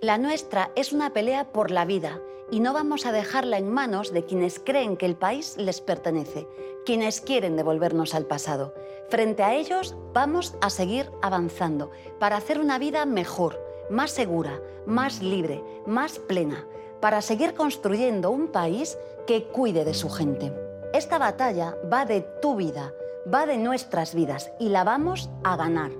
La 0.00 0.18
nuestra 0.18 0.70
es 0.76 0.92
una 0.92 1.12
pelea 1.12 1.52
por 1.52 1.70
la 1.70 1.84
vida 1.84 2.20
y 2.50 2.60
no 2.60 2.72
vamos 2.72 3.06
a 3.06 3.12
dejarla 3.12 3.56
en 3.58 3.70
manos 3.70 4.12
de 4.12 4.24
quienes 4.24 4.58
creen 4.58 4.96
que 4.96 5.06
el 5.06 5.16
país 5.16 5.56
les 5.56 5.80
pertenece, 5.80 6.46
quienes 6.84 7.20
quieren 7.20 7.56
devolvernos 7.56 8.14
al 8.14 8.26
pasado. 8.26 8.74
Frente 9.08 9.42
a 9.42 9.54
ellos 9.54 9.94
vamos 10.12 10.54
a 10.60 10.68
seguir 10.68 11.10
avanzando 11.22 11.90
para 12.18 12.36
hacer 12.36 12.60
una 12.60 12.78
vida 12.78 13.06
mejor, 13.06 13.58
más 13.90 14.10
segura, 14.10 14.60
más 14.86 15.22
libre, 15.22 15.62
más 15.86 16.18
plena, 16.18 16.66
para 17.00 17.22
seguir 17.22 17.54
construyendo 17.54 18.30
un 18.30 18.48
país 18.48 18.98
que 19.26 19.44
cuide 19.44 19.84
de 19.84 19.94
su 19.94 20.10
gente. 20.10 20.52
Esta 20.92 21.18
batalla 21.18 21.76
va 21.90 22.04
de 22.04 22.20
tu 22.42 22.56
vida, 22.56 22.92
va 23.26 23.46
de 23.46 23.56
nuestras 23.56 24.14
vidas 24.14 24.50
y 24.58 24.68
la 24.68 24.84
vamos 24.84 25.30
a 25.44 25.56
ganar. 25.56 25.92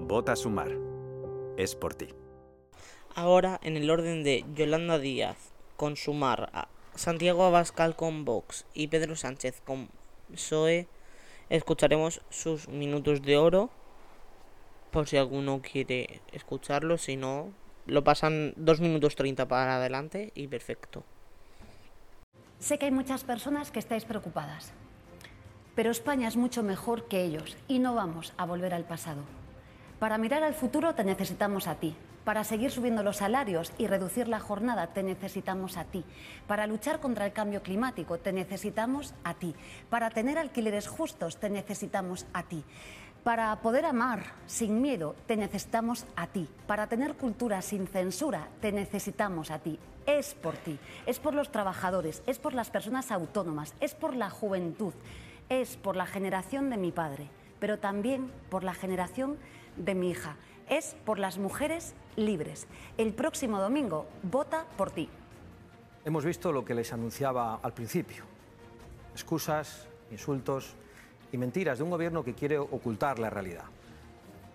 Vota 0.00 0.36
Sumar. 0.36 0.70
Es 1.56 1.74
por 1.74 1.94
ti. 1.94 2.08
Ahora, 3.14 3.58
en 3.62 3.76
el 3.76 3.90
orden 3.90 4.22
de 4.22 4.44
Yolanda 4.54 4.98
Díaz 4.98 5.52
con 5.76 5.96
Sumar, 5.96 6.50
a 6.52 6.68
Santiago 6.94 7.44
Abascal 7.44 7.96
con 7.96 8.24
Vox 8.24 8.66
y 8.74 8.88
Pedro 8.88 9.16
Sánchez 9.16 9.60
con 9.64 9.88
PSOE, 10.30 10.86
escucharemos 11.48 12.20
sus 12.30 12.68
minutos 12.68 13.22
de 13.22 13.36
oro. 13.36 13.70
Por 14.90 15.08
si 15.08 15.16
alguno 15.16 15.60
quiere 15.60 16.20
escucharlo, 16.32 16.96
si 16.98 17.16
no, 17.16 17.50
lo 17.86 18.04
pasan 18.04 18.54
2 18.56 18.80
minutos 18.80 19.16
30 19.16 19.48
para 19.48 19.76
adelante 19.76 20.32
y 20.34 20.46
perfecto. 20.46 21.04
Sé 22.58 22.78
que 22.78 22.86
hay 22.86 22.92
muchas 22.92 23.24
personas 23.24 23.70
que 23.70 23.78
estáis 23.78 24.04
preocupadas, 24.04 24.72
pero 25.78 25.92
España 25.92 26.26
es 26.26 26.36
mucho 26.36 26.64
mejor 26.64 27.04
que 27.06 27.22
ellos 27.22 27.56
y 27.68 27.78
no 27.78 27.94
vamos 27.94 28.32
a 28.36 28.44
volver 28.44 28.74
al 28.74 28.82
pasado. 28.82 29.20
Para 30.00 30.18
mirar 30.18 30.42
al 30.42 30.54
futuro 30.54 30.96
te 30.96 31.04
necesitamos 31.04 31.68
a 31.68 31.76
ti. 31.76 31.94
Para 32.24 32.42
seguir 32.42 32.72
subiendo 32.72 33.04
los 33.04 33.18
salarios 33.18 33.72
y 33.78 33.86
reducir 33.86 34.26
la 34.26 34.40
jornada 34.40 34.88
te 34.88 35.04
necesitamos 35.04 35.76
a 35.76 35.84
ti. 35.84 36.04
Para 36.48 36.66
luchar 36.66 36.98
contra 36.98 37.26
el 37.26 37.32
cambio 37.32 37.62
climático 37.62 38.18
te 38.18 38.32
necesitamos 38.32 39.14
a 39.22 39.34
ti. 39.34 39.54
Para 39.88 40.10
tener 40.10 40.36
alquileres 40.36 40.88
justos 40.88 41.36
te 41.36 41.48
necesitamos 41.48 42.26
a 42.32 42.42
ti. 42.42 42.64
Para 43.22 43.54
poder 43.62 43.84
amar 43.84 44.24
sin 44.46 44.82
miedo 44.82 45.14
te 45.28 45.36
necesitamos 45.36 46.06
a 46.16 46.26
ti. 46.26 46.48
Para 46.66 46.88
tener 46.88 47.14
cultura 47.14 47.62
sin 47.62 47.86
censura 47.86 48.48
te 48.60 48.72
necesitamos 48.72 49.52
a 49.52 49.60
ti. 49.60 49.78
Es 50.06 50.34
por 50.34 50.56
ti, 50.56 50.76
es 51.06 51.20
por 51.20 51.34
los 51.34 51.52
trabajadores, 51.52 52.24
es 52.26 52.40
por 52.40 52.54
las 52.54 52.70
personas 52.70 53.12
autónomas, 53.12 53.74
es 53.78 53.94
por 53.94 54.16
la 54.16 54.30
juventud, 54.30 54.94
es 55.48 55.76
por 55.76 55.96
la 55.96 56.06
generación 56.06 56.70
de 56.70 56.76
mi 56.76 56.92
padre, 56.92 57.28
pero 57.60 57.78
también 57.78 58.30
por 58.50 58.64
la 58.64 58.74
generación 58.74 59.36
de 59.76 59.94
mi 59.94 60.10
hija. 60.10 60.36
Es 60.68 60.96
por 61.04 61.18
las 61.18 61.38
mujeres 61.38 61.94
libres. 62.16 62.66
El 62.98 63.14
próximo 63.14 63.58
domingo, 63.60 64.06
vota 64.22 64.66
por 64.76 64.90
ti. 64.90 65.08
Hemos 66.04 66.24
visto 66.24 66.52
lo 66.52 66.64
que 66.64 66.74
les 66.74 66.92
anunciaba 66.92 67.60
al 67.62 67.72
principio. 67.72 68.24
Excusas, 69.12 69.88
insultos 70.10 70.74
y 71.32 71.38
mentiras 71.38 71.78
de 71.78 71.84
un 71.84 71.90
gobierno 71.90 72.22
que 72.22 72.34
quiere 72.34 72.58
ocultar 72.58 73.18
la 73.18 73.30
realidad. 73.30 73.64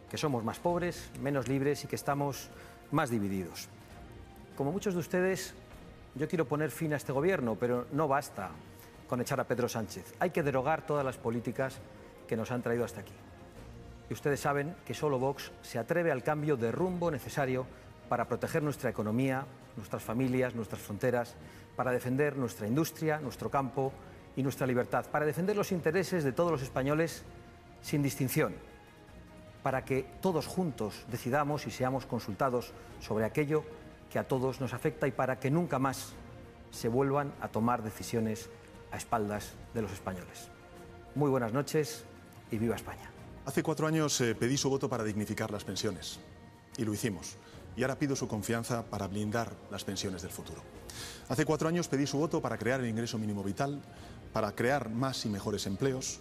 Que 0.09 0.17
somos 0.17 0.43
más 0.43 0.59
pobres, 0.59 1.09
menos 1.21 1.47
libres 1.47 1.83
y 1.83 1.87
que 1.87 1.95
estamos 1.95 2.49
más 2.91 3.09
divididos. 3.09 3.67
Como 4.55 4.71
muchos 4.71 4.93
de 4.93 4.99
ustedes, 4.99 5.55
yo 6.15 6.27
quiero 6.27 6.45
poner 6.45 6.69
fin 6.69 6.93
a 6.93 6.97
este 6.97 7.11
gobierno, 7.11 7.57
pero 7.59 7.87
no 7.91 8.07
basta 8.07 8.51
con 9.13 9.21
echar 9.21 9.39
a 9.39 9.43
Pedro 9.43 9.69
Sánchez. 9.69 10.15
Hay 10.17 10.31
que 10.31 10.41
derogar 10.41 10.87
todas 10.87 11.05
las 11.05 11.17
políticas 11.17 11.77
que 12.27 12.35
nos 12.35 12.49
han 12.49 12.63
traído 12.63 12.83
hasta 12.83 13.01
aquí. 13.01 13.13
Y 14.09 14.13
ustedes 14.13 14.39
saben 14.39 14.75
que 14.83 14.95
solo 14.95 15.19
Vox 15.19 15.51
se 15.61 15.77
atreve 15.77 16.11
al 16.11 16.23
cambio 16.23 16.57
de 16.57 16.71
rumbo 16.71 17.11
necesario 17.11 17.67
para 18.09 18.27
proteger 18.27 18.63
nuestra 18.63 18.89
economía, 18.89 19.45
nuestras 19.77 20.01
familias, 20.01 20.55
nuestras 20.55 20.81
fronteras, 20.81 21.35
para 21.75 21.91
defender 21.91 22.35
nuestra 22.37 22.65
industria, 22.65 23.19
nuestro 23.19 23.51
campo 23.51 23.93
y 24.35 24.41
nuestra 24.41 24.65
libertad, 24.65 25.05
para 25.11 25.27
defender 25.27 25.55
los 25.55 25.71
intereses 25.71 26.23
de 26.23 26.31
todos 26.31 26.51
los 26.51 26.63
españoles 26.63 27.23
sin 27.83 28.01
distinción, 28.01 28.55
para 29.61 29.85
que 29.85 30.07
todos 30.21 30.47
juntos 30.47 31.05
decidamos 31.11 31.67
y 31.67 31.69
seamos 31.69 32.07
consultados 32.07 32.73
sobre 32.99 33.25
aquello 33.25 33.63
que 34.11 34.17
a 34.17 34.27
todos 34.27 34.59
nos 34.59 34.73
afecta 34.73 35.05
y 35.05 35.11
para 35.11 35.39
que 35.39 35.51
nunca 35.51 35.77
más 35.77 36.13
se 36.71 36.87
vuelvan 36.87 37.31
a 37.41 37.49
tomar 37.49 37.83
decisiones 37.83 38.49
a 38.93 38.97
espaldas 38.97 39.53
de 39.73 39.81
los 39.81 39.91
españoles. 39.91 40.47
Muy 41.15 41.29
buenas 41.29 41.51
noches 41.51 42.05
y 42.51 42.57
viva 42.57 42.75
España. 42.75 43.11
Hace 43.45 43.63
cuatro 43.63 43.87
años 43.87 44.21
eh, 44.21 44.35
pedí 44.35 44.55
su 44.55 44.69
voto 44.69 44.87
para 44.87 45.03
dignificar 45.03 45.51
las 45.51 45.63
pensiones 45.63 46.19
y 46.77 46.85
lo 46.85 46.93
hicimos. 46.93 47.35
Y 47.75 47.81
ahora 47.81 47.97
pido 47.97 48.15
su 48.15 48.27
confianza 48.27 48.85
para 48.85 49.07
blindar 49.07 49.51
las 49.71 49.83
pensiones 49.83 50.21
del 50.21 50.31
futuro. 50.31 50.61
Hace 51.27 51.43
cuatro 51.43 51.67
años 51.67 51.87
pedí 51.87 52.05
su 52.05 52.19
voto 52.19 52.39
para 52.39 52.57
crear 52.57 52.79
el 52.79 52.87
ingreso 52.87 53.17
mínimo 53.17 53.43
vital, 53.43 53.81
para 54.31 54.53
crear 54.53 54.89
más 54.89 55.25
y 55.25 55.29
mejores 55.29 55.65
empleos 55.65 56.19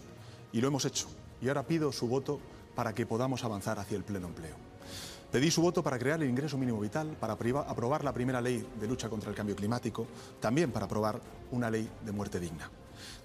y 0.50 0.62
lo 0.62 0.69
hemos 0.69 0.87
hecho. 0.87 1.09
Y 1.43 1.49
ahora 1.49 1.67
pido 1.67 1.93
su 1.93 2.09
voto 2.09 2.41
para 2.75 2.95
que 2.95 3.05
podamos 3.05 3.45
avanzar 3.45 3.79
hacia 3.79 3.99
el 3.99 4.05
pleno 4.05 4.29
empleo. 4.29 4.72
Pedí 5.33 5.51
su 5.51 5.62
voto 5.62 5.83
para 5.83 5.99
crear 5.99 6.23
el 6.23 6.29
ingreso 6.29 6.59
mínimo 6.59 6.79
vital, 6.79 7.17
para 7.19 7.33
aprobar 7.33 8.05
la 8.05 8.12
primera 8.12 8.43
ley 8.43 8.67
de 8.79 8.87
lucha 8.87 9.09
contra 9.09 9.31
el 9.31 9.35
cambio 9.35 9.57
climático, 9.57 10.07
también 10.39 10.71
para 10.71 10.85
aprobar 10.85 11.23
una 11.53 11.71
ley 11.71 11.89
de 12.05 12.12
muerte 12.12 12.39
digna. 12.39 12.71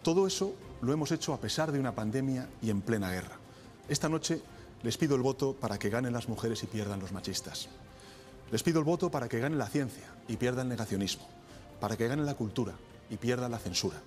Todo 0.02 0.26
eso 0.26 0.56
lo 0.82 0.94
hemos 0.94 1.12
hecho 1.12 1.34
a 1.34 1.42
pesar 1.42 1.70
de 1.70 1.82
una 1.82 1.94
pandemia 1.94 2.48
y 2.62 2.70
en 2.70 2.82
plena 2.82 3.12
guerra. 3.12 3.36
Esta 3.90 4.08
noche 4.08 4.42
les 4.84 4.98
pido 4.98 5.18
el 5.18 5.22
voto 5.22 5.54
para 5.54 5.78
que 5.78 5.90
ganen 5.90 6.14
las 6.14 6.30
mujeres 6.30 6.64
y 6.64 6.68
pierdan 6.68 7.02
los 7.02 7.12
machistas. 7.12 7.68
Les 8.52 8.64
pido 8.64 8.80
el 8.80 8.86
voto 8.86 9.12
para 9.12 9.28
que 9.28 9.40
gane 9.40 9.58
la 9.58 9.68
ciencia 9.68 10.06
y 10.30 10.38
pierda 10.38 10.62
el 10.62 10.70
negacionismo, 10.70 11.28
para 11.82 11.98
que 11.98 12.08
gane 12.08 12.24
la 12.24 12.36
cultura 12.36 12.76
y 13.10 13.18
pierda 13.18 13.50
la 13.50 13.60
censura, 13.60 13.98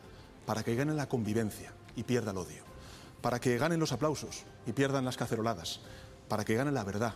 para 0.47 0.62
que 0.62 0.75
gane 0.75 0.95
la 0.95 1.07
convivencia 1.07 1.75
y 1.97 2.04
pierda 2.04 2.30
el 2.30 2.38
odio, 2.38 2.62
para 3.21 3.40
que 3.40 3.59
ganen 3.59 3.78
los 3.78 3.92
aplausos 3.92 4.45
y 4.66 4.73
pierdan 4.73 5.04
las 5.04 5.19
caceroladas, 5.19 5.80
para 6.28 6.47
que 6.47 6.54
gane 6.54 6.73
la 6.73 6.85
verdad 6.85 7.14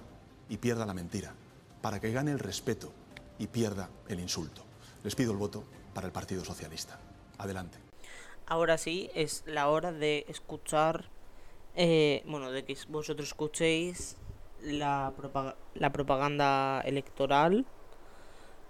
y 0.48 0.58
pierda 0.58 0.86
la 0.86 0.94
mentira, 0.94 1.34
para 1.82 2.00
que 2.00 2.12
gane 2.12 2.30
el 2.30 2.38
respeto 2.38 2.92
y 3.38 3.46
pierda 3.46 3.90
el 4.08 4.20
insulto. 4.20 4.62
Les 5.02 5.14
pido 5.14 5.32
el 5.32 5.38
voto 5.38 5.64
para 5.92 6.06
el 6.06 6.12
Partido 6.12 6.44
Socialista. 6.44 6.98
Adelante. 7.38 7.78
Ahora 8.46 8.78
sí, 8.78 9.10
es 9.14 9.42
la 9.46 9.68
hora 9.68 9.92
de 9.92 10.26
escuchar, 10.28 11.08
eh, 11.76 12.22
bueno, 12.26 12.50
de 12.50 12.64
que 12.64 12.76
vosotros 12.88 13.28
escuchéis 13.28 14.16
la, 14.62 15.12
la 15.74 15.92
propaganda 15.92 16.80
electoral 16.84 17.66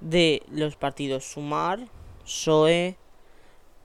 de 0.00 0.43
los 0.50 0.76
partidos 0.76 1.25
Sumar, 1.25 1.88
PSOE, 2.25 2.97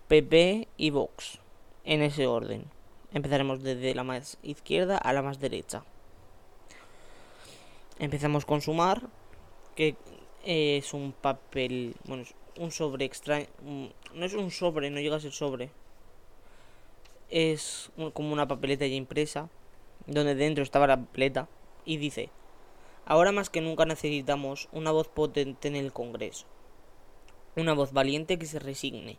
PP 0.07 0.67
y 0.77 0.89
Vox, 0.91 1.39
en 1.85 2.01
ese 2.01 2.27
orden. 2.27 2.65
Empezaremos 3.11 3.63
desde 3.63 3.95
la 3.95 4.03
más 4.03 4.37
izquierda 4.43 4.97
a 4.97 5.13
la 5.13 5.21
más 5.21 5.39
derecha. 5.39 5.83
Empezamos 7.99 8.45
con 8.45 8.61
Sumar, 8.61 9.09
que 9.75 9.97
eh, 10.45 10.77
es 10.77 10.93
un 10.93 11.11
papel, 11.11 11.97
bueno, 12.05 12.23
es 12.23 12.33
un 12.57 12.71
sobre 12.71 13.03
extraño, 13.03 13.47
no 14.13 14.25
es 14.25 14.33
un 14.33 14.51
sobre, 14.51 14.89
no 14.89 15.01
llega 15.01 15.17
a 15.17 15.19
ser 15.19 15.33
sobre. 15.33 15.69
Es 17.29 17.91
como 18.13 18.31
una 18.31 18.47
papeleta 18.47 18.87
ya 18.87 18.95
impresa, 18.95 19.49
donde 20.07 20.33
dentro 20.35 20.63
estaba 20.63 20.87
la 20.87 20.95
papeleta, 20.95 21.49
y 21.83 21.97
dice, 21.97 22.29
ahora 23.05 23.33
más 23.33 23.49
que 23.49 23.59
nunca 23.59 23.83
necesitamos 23.83 24.69
una 24.71 24.91
voz 24.91 25.09
potente 25.09 25.67
en 25.67 25.75
el 25.75 25.91
Congreso. 25.91 26.45
Una 27.57 27.73
voz 27.73 27.91
valiente 27.91 28.39
que 28.39 28.45
se 28.45 28.59
resigne, 28.59 29.17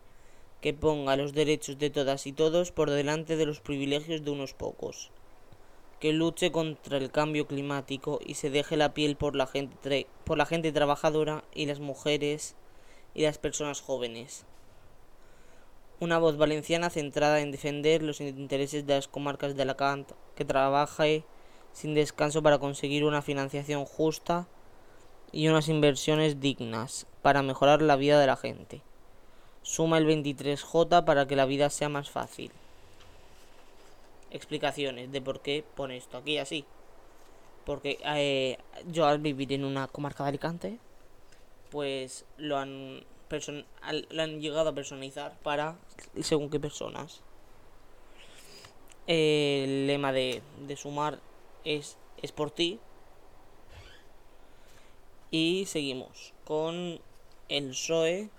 que 0.63 0.73
ponga 0.73 1.17
los 1.17 1.35
derechos 1.35 1.77
de 1.79 1.91
todas 1.91 2.27
y 2.27 2.33
todos 2.33 2.73
por 2.73 2.89
delante 2.89 3.37
de 3.37 3.45
los 3.45 3.61
privilegios 3.61 4.25
de 4.25 4.31
unos 4.31 4.55
pocos 4.55 5.11
que 6.01 6.15
luche 6.15 6.51
contra 6.51 6.97
el 6.97 7.11
cambio 7.11 7.47
climático 7.47 8.21
y 8.25 8.35
se 8.35 8.49
deje 8.49 8.79
la 8.79 8.95
piel 8.95 9.17
por 9.17 9.37
la 9.37 9.47
gente 9.47 10.07
por 10.25 10.39
la 10.39 10.47
gente 10.47 10.73
trabajadora 10.73 11.45
y 11.55 11.67
las 11.67 11.79
mujeres 11.79 12.57
y 13.15 13.23
las 13.23 13.37
personas 13.37 13.83
jóvenes. 13.83 14.47
Una 16.01 16.19
voz 16.19 16.39
valenciana 16.39 16.89
centrada 16.89 17.41
en 17.41 17.53
defender 17.53 18.03
los 18.03 18.23
intereses 18.23 18.87
de 18.87 18.95
las 18.95 19.09
comarcas 19.09 19.55
de 19.55 19.63
Alacant, 19.63 20.11
que 20.35 20.47
trabaje 20.47 21.23
sin 21.75 21.93
descanso 21.93 22.43
para 22.43 22.59
conseguir 22.59 23.05
una 23.05 23.21
financiación 23.21 23.85
justa 23.85 24.49
y 25.33 25.49
unas 25.49 25.69
inversiones 25.69 26.41
dignas 26.41 27.07
para 27.21 27.43
mejorar 27.43 27.83
la 27.83 27.97
vida 27.97 28.19
de 28.19 28.27
la 28.27 28.37
gente. 28.37 28.81
Suma 29.61 29.99
el 29.99 30.07
23J 30.07 31.05
para 31.05 31.27
que 31.27 31.37
la 31.37 31.45
vida 31.45 31.69
sea 31.69 31.91
más 31.91 32.09
fácil 32.09 32.51
explicaciones 34.31 35.11
de 35.13 35.21
por 35.21 35.41
qué 35.41 35.65
pone 35.75 35.97
esto 35.97 36.19
aquí 36.19 36.39
así. 36.39 36.65
Porque 37.65 37.99
eh, 38.05 38.59
yo 38.89 39.07
al 39.07 39.19
vivir 39.19 39.53
en 39.53 39.65
una 39.65 39.87
comarca 39.89 40.25
de 40.25 40.31
Alicante, 40.31 40.79
pues 41.71 42.25
lo 42.37 42.59
han, 42.59 43.05
lo 44.11 44.23
han 44.23 44.41
llegado 44.41 44.71
a 44.71 44.75
personalizar 44.75 45.39
para 45.43 45.77
según 46.21 46.51
qué 46.51 46.59
personas. 46.59 47.23
el 49.07 49.87
lema 49.87 50.13
de, 50.13 50.43
de 50.67 50.77
Sumar 50.77 51.21
es, 51.65 51.97
es 52.23 52.33
por 52.33 52.51
ti. 52.51 52.81
Y 55.31 55.67
seguimos 55.67 56.33
con 56.45 57.01
el 57.49 57.69
PSOE, 57.71 58.31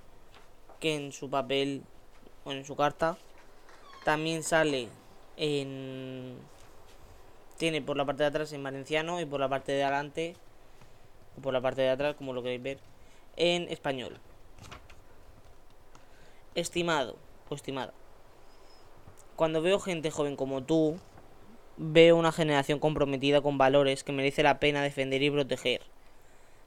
que 0.82 0.96
en 0.96 1.14
su 1.14 1.30
papel, 1.30 1.84
o 2.44 2.52
en 2.52 2.66
su 2.66 2.76
carta, 2.76 3.18
también 4.04 4.44
sale 4.44 4.90
en... 5.38 6.38
Tiene 7.58 7.82
por 7.82 7.96
la 7.98 8.06
parte 8.06 8.24
de 8.24 8.30
atrás 8.30 8.54
en 8.54 8.64
valenciano 8.64 9.22
y 9.22 9.26
por 9.26 9.40
la 9.40 9.50
parte 9.50 9.72
de 9.72 9.84
adelante, 9.84 10.36
o 11.38 11.42
por 11.42 11.54
la 11.54 11.62
parte 11.62 11.82
de 11.82 11.90
atrás, 11.90 12.16
como 12.16 12.34
lo 12.34 12.42
queréis 12.42 12.64
ver, 12.64 12.80
en 13.38 13.70
español. 13.70 14.18
Estimado 16.56 17.18
o 17.50 17.56
estimada. 17.56 17.94
Cuando 19.36 19.62
veo 19.62 19.80
gente 19.80 20.12
joven 20.12 20.36
como 20.36 20.64
tú, 20.64 20.98
veo 21.78 22.16
una 22.16 22.32
generación 22.32 22.80
comprometida 22.80 23.42
con 23.42 23.58
valores 23.58 24.04
que 24.04 24.12
merece 24.12 24.44
la 24.44 24.60
pena 24.60 24.84
defender 24.84 25.22
y 25.22 25.32
proteger. 25.32 25.82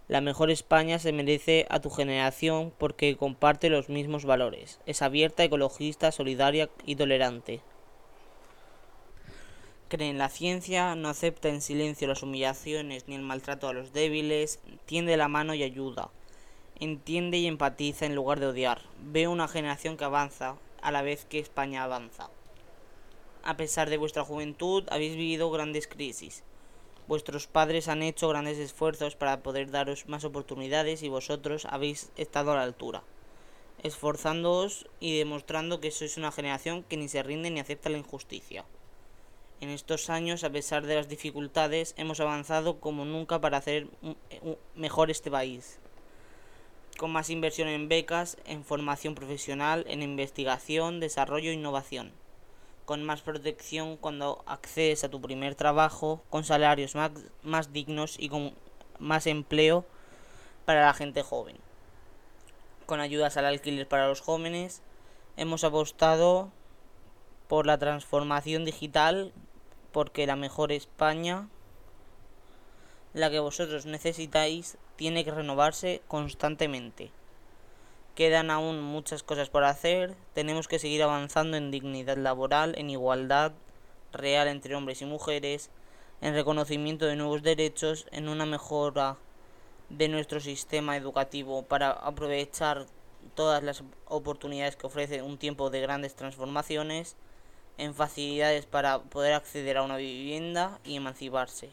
La 0.08 0.20
mejor 0.20 0.50
España 0.50 0.98
se 0.98 1.12
merece 1.12 1.66
a 1.70 1.80
tu 1.80 1.88
generación 1.88 2.72
porque 2.76 3.16
comparte 3.16 3.70
los 3.70 3.88
mismos 3.88 4.24
valores. 4.24 4.80
Es 4.86 5.02
abierta, 5.02 5.44
ecologista, 5.44 6.12
solidaria 6.12 6.68
y 6.84 6.96
tolerante. 6.96 7.62
Cree 9.88 10.08
en 10.08 10.18
la 10.18 10.30
ciencia, 10.30 10.94
no 10.94 11.10
acepta 11.10 11.50
en 11.50 11.60
silencio 11.60 12.08
las 12.08 12.22
humillaciones 12.22 13.06
ni 13.06 13.16
el 13.16 13.22
maltrato 13.22 13.68
a 13.68 13.74
los 13.74 13.92
débiles, 13.92 14.58
tiende 14.86 15.16
la 15.18 15.28
mano 15.28 15.54
y 15.54 15.62
ayuda. 15.62 16.10
Entiende 16.80 17.36
y 17.36 17.46
empatiza 17.46 18.06
en 18.06 18.14
lugar 18.14 18.40
de 18.40 18.46
odiar. 18.46 18.80
Veo 19.02 19.30
una 19.30 19.46
generación 19.46 19.98
que 19.98 20.04
avanza 20.04 20.56
a 20.80 20.90
la 20.90 21.02
vez 21.02 21.26
que 21.26 21.38
España 21.38 21.84
avanza. 21.84 22.30
A 23.42 23.58
pesar 23.58 23.90
de 23.90 23.98
vuestra 23.98 24.24
juventud, 24.24 24.84
habéis 24.90 25.16
vivido 25.16 25.50
grandes 25.50 25.86
crisis. 25.86 26.42
Vuestros 27.06 27.46
padres 27.46 27.88
han 27.88 28.02
hecho 28.02 28.28
grandes 28.28 28.56
esfuerzos 28.56 29.16
para 29.16 29.42
poder 29.42 29.70
daros 29.70 30.08
más 30.08 30.24
oportunidades 30.24 31.02
y 31.02 31.10
vosotros 31.10 31.66
habéis 31.66 32.10
estado 32.16 32.52
a 32.52 32.56
la 32.56 32.62
altura, 32.62 33.02
esforzándoos 33.82 34.88
y 34.98 35.18
demostrando 35.18 35.80
que 35.80 35.90
sois 35.90 36.16
una 36.16 36.32
generación 36.32 36.82
que 36.84 36.96
ni 36.96 37.08
se 37.08 37.22
rinde 37.22 37.50
ni 37.50 37.60
acepta 37.60 37.90
la 37.90 37.98
injusticia. 37.98 38.64
En 39.60 39.70
estos 39.70 40.10
años, 40.10 40.44
a 40.44 40.50
pesar 40.50 40.84
de 40.86 40.96
las 40.96 41.08
dificultades, 41.08 41.94
hemos 41.96 42.20
avanzado 42.20 42.80
como 42.80 43.04
nunca 43.04 43.40
para 43.40 43.58
hacer 43.58 43.86
mejor 44.74 45.10
este 45.10 45.30
país. 45.30 45.78
Con 46.98 47.12
más 47.12 47.30
inversión 47.30 47.68
en 47.68 47.88
becas, 47.88 48.36
en 48.44 48.64
formación 48.64 49.14
profesional, 49.14 49.84
en 49.88 50.02
investigación, 50.02 51.00
desarrollo 51.00 51.50
e 51.50 51.54
innovación 51.54 52.12
con 52.84 53.02
más 53.02 53.22
protección 53.22 53.96
cuando 53.96 54.42
accedes 54.46 55.04
a 55.04 55.08
tu 55.08 55.20
primer 55.20 55.54
trabajo, 55.54 56.22
con 56.30 56.44
salarios 56.44 56.94
más, 56.94 57.12
más 57.42 57.72
dignos 57.72 58.16
y 58.18 58.28
con 58.28 58.52
más 58.98 59.26
empleo 59.26 59.84
para 60.64 60.84
la 60.84 60.94
gente 60.94 61.22
joven. 61.22 61.56
Con 62.86 63.00
ayudas 63.00 63.36
al 63.36 63.46
alquiler 63.46 63.88
para 63.88 64.08
los 64.08 64.20
jóvenes, 64.20 64.82
hemos 65.36 65.64
apostado 65.64 66.50
por 67.48 67.66
la 67.66 67.78
transformación 67.78 68.64
digital 68.64 69.32
porque 69.94 70.26
la 70.26 70.34
mejor 70.34 70.72
España, 70.72 71.48
la 73.12 73.30
que 73.30 73.38
vosotros 73.38 73.86
necesitáis, 73.86 74.76
tiene 74.96 75.24
que 75.24 75.30
renovarse 75.30 76.02
constantemente. 76.08 77.12
Quedan 78.16 78.50
aún 78.50 78.82
muchas 78.82 79.22
cosas 79.22 79.50
por 79.50 79.62
hacer, 79.62 80.16
tenemos 80.34 80.66
que 80.66 80.80
seguir 80.80 81.04
avanzando 81.04 81.56
en 81.56 81.70
dignidad 81.70 82.16
laboral, 82.16 82.74
en 82.76 82.90
igualdad 82.90 83.52
real 84.12 84.48
entre 84.48 84.74
hombres 84.74 85.00
y 85.00 85.06
mujeres, 85.06 85.70
en 86.20 86.34
reconocimiento 86.34 87.06
de 87.06 87.14
nuevos 87.14 87.44
derechos, 87.44 88.08
en 88.10 88.28
una 88.28 88.46
mejora 88.46 89.16
de 89.90 90.08
nuestro 90.08 90.40
sistema 90.40 90.96
educativo 90.96 91.62
para 91.62 91.92
aprovechar 91.92 92.86
todas 93.36 93.62
las 93.62 93.84
oportunidades 94.06 94.74
que 94.74 94.88
ofrece 94.88 95.22
un 95.22 95.38
tiempo 95.38 95.70
de 95.70 95.82
grandes 95.82 96.16
transformaciones, 96.16 97.16
en 97.78 97.94
facilidades 97.94 98.66
para 98.66 99.00
poder 99.00 99.34
acceder 99.34 99.76
a 99.76 99.82
una 99.82 99.96
vivienda 99.96 100.78
y 100.84 100.96
emanciparse 100.96 101.70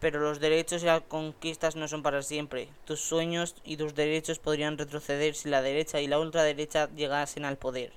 pero 0.00 0.20
los 0.20 0.40
derechos 0.40 0.82
y 0.82 0.86
las 0.86 1.02
conquistas 1.02 1.76
no 1.76 1.88
son 1.88 2.02
para 2.02 2.22
siempre. 2.22 2.68
Tus 2.84 3.00
sueños 3.00 3.56
y 3.64 3.76
tus 3.76 3.94
derechos 3.94 4.38
podrían 4.38 4.78
retroceder 4.78 5.34
si 5.34 5.48
la 5.48 5.62
derecha 5.62 6.00
y 6.00 6.06
la 6.06 6.18
ultraderecha 6.18 6.88
llegasen 6.94 7.44
al 7.44 7.58
poder. 7.58 7.92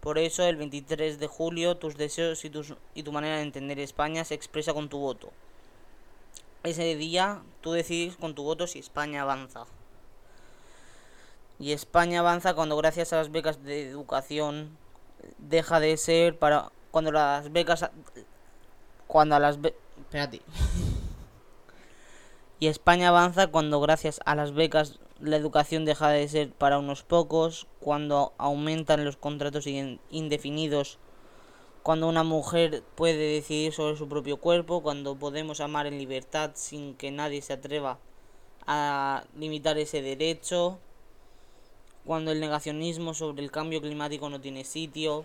Por 0.00 0.18
eso, 0.18 0.44
el 0.44 0.56
23 0.56 1.18
de 1.18 1.26
julio, 1.26 1.76
tus 1.76 1.96
deseos 1.96 2.44
y, 2.44 2.50
tu 3.02 3.12
manera 3.12 3.36
de 3.36 3.42
entender 3.42 3.80
España 3.80 4.24
se 4.24 4.34
expresa 4.34 4.72
con 4.72 4.88
tu 4.88 4.98
voto. 4.98 5.32
Ese 6.62 6.94
día, 6.94 7.42
tú 7.60 7.72
decides 7.72 8.16
con 8.16 8.34
tu 8.34 8.44
voto 8.44 8.66
si 8.66 8.78
España 8.78 9.22
avanza. 9.22 9.66
Y 11.58 11.72
España 11.72 12.20
avanza 12.20 12.54
cuando, 12.54 12.76
gracias 12.76 13.12
a 13.12 13.16
las 13.16 13.30
becas 13.30 13.62
de 13.62 13.88
educación, 13.88 14.76
deja 15.38 15.80
de 15.80 15.96
ser 15.96 16.38
para. 16.38 16.70
Cuando 16.90 17.12
las 17.12 17.52
becas. 17.52 17.90
Cuando 19.06 19.36
a 19.36 19.40
las. 19.40 19.58
espérate. 19.98 20.42
Y 22.58 22.68
España 22.68 23.08
avanza 23.08 23.48
cuando 23.48 23.80
gracias 23.80 24.18
a 24.24 24.34
las 24.34 24.54
becas 24.54 24.98
la 25.20 25.36
educación 25.36 25.84
deja 25.84 26.08
de 26.08 26.28
ser 26.28 26.52
para 26.52 26.78
unos 26.78 27.02
pocos, 27.02 27.66
cuando 27.80 28.32
aumentan 28.38 29.04
los 29.04 29.16
contratos 29.16 29.66
indefinidos, 29.66 30.98
cuando 31.82 32.08
una 32.08 32.24
mujer 32.24 32.82
puede 32.94 33.34
decidir 33.34 33.72
sobre 33.72 33.96
su 33.96 34.08
propio 34.08 34.38
cuerpo, 34.38 34.82
cuando 34.82 35.16
podemos 35.16 35.60
amar 35.60 35.86
en 35.86 35.98
libertad 35.98 36.52
sin 36.54 36.94
que 36.94 37.10
nadie 37.10 37.42
se 37.42 37.52
atreva 37.52 37.98
a 38.66 39.24
limitar 39.36 39.78
ese 39.78 40.02
derecho, 40.02 40.78
cuando 42.06 42.32
el 42.32 42.40
negacionismo 42.40 43.12
sobre 43.12 43.42
el 43.42 43.50
cambio 43.50 43.80
climático 43.80 44.30
no 44.30 44.40
tiene 44.40 44.64
sitio, 44.64 45.24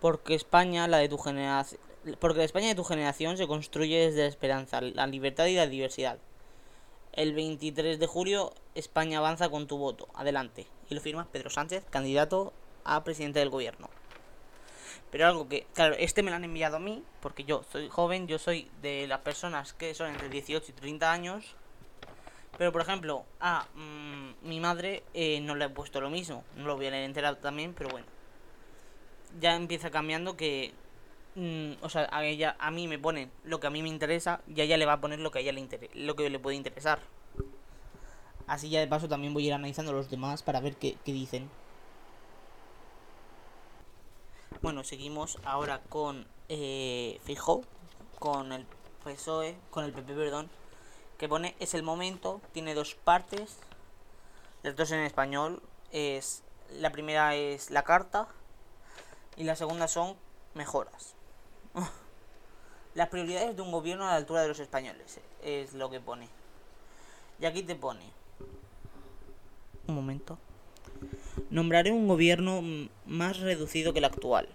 porque 0.00 0.34
España, 0.34 0.86
la 0.86 0.98
de 0.98 1.08
tu 1.08 1.18
generación, 1.18 1.80
porque 2.20 2.38
la 2.38 2.44
España 2.44 2.68
de 2.68 2.74
tu 2.74 2.84
generación 2.84 3.38
se 3.38 3.46
construye 3.46 4.06
desde 4.06 4.22
la 4.22 4.28
esperanza, 4.28 4.80
la 4.82 5.06
libertad 5.06 5.46
y 5.46 5.54
la 5.54 5.66
diversidad. 5.66 6.18
El 7.12 7.32
23 7.32 7.98
de 7.98 8.06
julio 8.06 8.52
España 8.74 9.18
avanza 9.18 9.48
con 9.48 9.66
tu 9.66 9.78
voto. 9.78 10.08
Adelante. 10.14 10.66
Y 10.90 10.94
lo 10.94 11.00
firma 11.00 11.28
Pedro 11.30 11.48
Sánchez, 11.48 11.84
candidato 11.88 12.52
a 12.84 13.02
presidente 13.04 13.38
del 13.38 13.50
gobierno. 13.50 13.88
Pero 15.10 15.26
algo 15.28 15.48
que, 15.48 15.66
claro, 15.74 15.94
este 15.98 16.22
me 16.22 16.30
lo 16.30 16.36
han 16.36 16.44
enviado 16.44 16.76
a 16.76 16.80
mí, 16.80 17.04
porque 17.20 17.44
yo 17.44 17.62
soy 17.70 17.88
joven, 17.88 18.26
yo 18.26 18.38
soy 18.38 18.68
de 18.82 19.06
las 19.06 19.20
personas 19.20 19.72
que 19.72 19.94
son 19.94 20.10
entre 20.10 20.28
18 20.28 20.66
y 20.68 20.74
30 20.74 21.12
años. 21.12 21.56
Pero 22.58 22.72
por 22.72 22.82
ejemplo, 22.82 23.24
a 23.40 23.66
mm, 23.74 24.48
mi 24.48 24.60
madre 24.60 25.02
eh, 25.14 25.40
no 25.40 25.54
le 25.54 25.66
he 25.66 25.68
puesto 25.68 26.00
lo 26.00 26.10
mismo. 26.10 26.44
No 26.56 26.66
lo 26.66 26.76
voy 26.76 26.86
a 26.86 26.90
leer 26.90 27.04
enterado 27.04 27.36
también, 27.36 27.74
pero 27.74 27.90
bueno. 27.90 28.06
Ya 29.40 29.56
empieza 29.56 29.90
cambiando 29.90 30.36
que 30.36 30.72
Mm, 31.36 31.72
o 31.82 31.88
sea, 31.88 32.08
a 32.12 32.24
ella, 32.24 32.54
a 32.60 32.70
mí 32.70 32.86
me 32.86 32.98
pone 32.98 33.28
lo 33.44 33.58
que 33.58 33.66
a 33.66 33.70
mí 33.70 33.82
me 33.82 33.88
interesa 33.88 34.40
y 34.46 34.60
a 34.60 34.64
ella 34.64 34.76
le 34.76 34.86
va 34.86 34.94
a 34.94 35.00
poner 35.00 35.18
lo 35.18 35.32
que 35.32 35.38
a 35.38 35.42
ella 35.42 35.52
le 35.52 35.60
interesa, 35.60 35.92
lo 35.96 36.14
que 36.14 36.30
le 36.30 36.38
puede 36.38 36.56
interesar. 36.56 37.00
Así 38.46 38.70
ya 38.70 38.80
de 38.80 38.86
paso 38.86 39.08
también 39.08 39.34
voy 39.34 39.44
a 39.44 39.46
ir 39.48 39.54
analizando 39.54 39.92
los 39.92 40.10
demás 40.10 40.42
para 40.42 40.60
ver 40.60 40.76
qué, 40.76 40.96
dicen. 41.04 41.50
Bueno, 44.62 44.84
seguimos 44.84 45.38
ahora 45.44 45.80
con 45.88 46.26
eh, 46.48 47.18
Fijo, 47.24 47.62
con 48.18 48.52
el 48.52 48.66
PSOE, 49.02 49.56
con 49.70 49.84
el 49.84 49.92
PP, 49.92 50.14
perdón, 50.14 50.48
que 51.18 51.28
pone 51.28 51.54
es 51.60 51.74
el 51.74 51.82
momento, 51.82 52.40
tiene 52.52 52.74
dos 52.74 52.94
partes, 52.94 53.58
las 54.62 54.76
dos 54.76 54.90
en 54.90 55.00
español, 55.00 55.62
es 55.92 56.42
la 56.70 56.90
primera 56.90 57.34
es 57.34 57.70
la 57.70 57.84
carta 57.84 58.28
y 59.36 59.44
la 59.44 59.56
segunda 59.56 59.88
son 59.88 60.16
mejoras. 60.54 61.14
Las 62.94 63.08
prioridades 63.08 63.56
de 63.56 63.62
un 63.62 63.72
gobierno 63.72 64.04
a 64.04 64.10
la 64.10 64.16
altura 64.16 64.42
de 64.42 64.48
los 64.48 64.60
españoles 64.60 65.18
es 65.42 65.74
lo 65.74 65.90
que 65.90 65.98
pone. 65.98 66.28
Y 67.40 67.44
aquí 67.44 67.64
te 67.64 67.74
pone. 67.74 68.04
Un 69.88 69.96
momento. 69.96 70.38
Nombraré 71.50 71.90
un 71.90 72.06
gobierno 72.06 72.62
más 73.04 73.40
reducido 73.40 73.92
que 73.92 73.98
el 73.98 74.04
actual. 74.04 74.48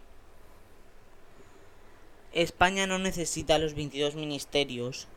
España 2.32 2.88
no 2.88 2.98
necesita 2.98 3.60
los 3.60 3.74
22 3.74 4.16
ministerios 4.16 5.10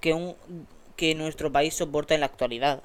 que, 0.00 1.14
nuestro 1.14 1.52
país 1.52 1.74
soporta 1.74 2.14
en 2.14 2.20
la 2.20 2.26
actualidad. 2.26 2.82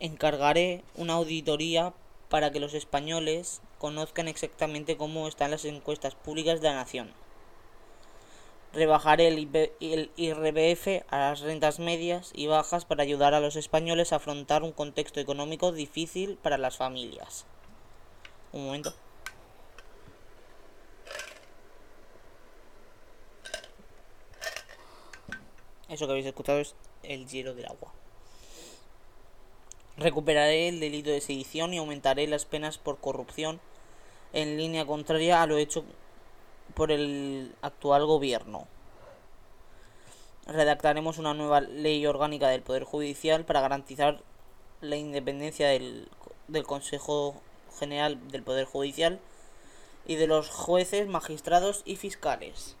Encargaré 0.00 0.82
una 0.96 1.14
auditoría 1.14 1.92
para 2.28 2.50
que 2.50 2.60
los 2.60 2.74
españoles 2.74 3.60
conozcan 3.78 4.28
exactamente 4.28 4.96
cómo 4.96 5.28
están 5.28 5.50
las 5.50 5.64
encuestas 5.64 6.14
públicas 6.14 6.60
de 6.60 6.68
la 6.68 6.74
nación. 6.74 7.12
Rebajaré 8.72 9.28
el, 9.28 9.70
el 9.80 10.10
IRBF 10.16 11.04
a 11.08 11.18
las 11.18 11.40
rentas 11.40 11.78
medias 11.78 12.32
y 12.34 12.48
bajas 12.48 12.84
para 12.84 13.04
ayudar 13.04 13.34
a 13.34 13.40
los 13.40 13.54
españoles 13.54 14.12
a 14.12 14.16
afrontar 14.16 14.64
un 14.64 14.72
contexto 14.72 15.20
económico 15.20 15.70
difícil 15.70 16.36
para 16.42 16.58
las 16.58 16.76
familias. 16.76 17.46
Un 18.52 18.66
momento. 18.66 18.94
Eso 25.94 26.06
que 26.06 26.10
habéis 26.10 26.26
escuchado 26.26 26.58
es 26.58 26.74
el 27.04 27.28
hielo 27.28 27.54
del 27.54 27.66
agua. 27.66 27.92
Recuperaré 29.96 30.66
el 30.66 30.80
delito 30.80 31.10
de 31.10 31.20
sedición 31.20 31.72
y 31.72 31.78
aumentaré 31.78 32.26
las 32.26 32.46
penas 32.46 32.78
por 32.78 32.98
corrupción 32.98 33.60
en 34.32 34.56
línea 34.56 34.84
contraria 34.86 35.40
a 35.40 35.46
lo 35.46 35.56
hecho 35.56 35.84
por 36.74 36.90
el 36.90 37.54
actual 37.62 38.06
gobierno. 38.06 38.66
Redactaremos 40.48 41.18
una 41.18 41.32
nueva 41.32 41.60
ley 41.60 42.04
orgánica 42.08 42.48
del 42.48 42.62
Poder 42.62 42.82
Judicial 42.82 43.44
para 43.44 43.60
garantizar 43.60 44.20
la 44.80 44.96
independencia 44.96 45.68
del, 45.68 46.08
del 46.48 46.64
Consejo 46.64 47.40
General 47.78 48.18
del 48.32 48.42
Poder 48.42 48.64
Judicial 48.64 49.20
y 50.06 50.16
de 50.16 50.26
los 50.26 50.50
jueces, 50.50 51.06
magistrados 51.06 51.82
y 51.84 51.94
fiscales. 51.94 52.74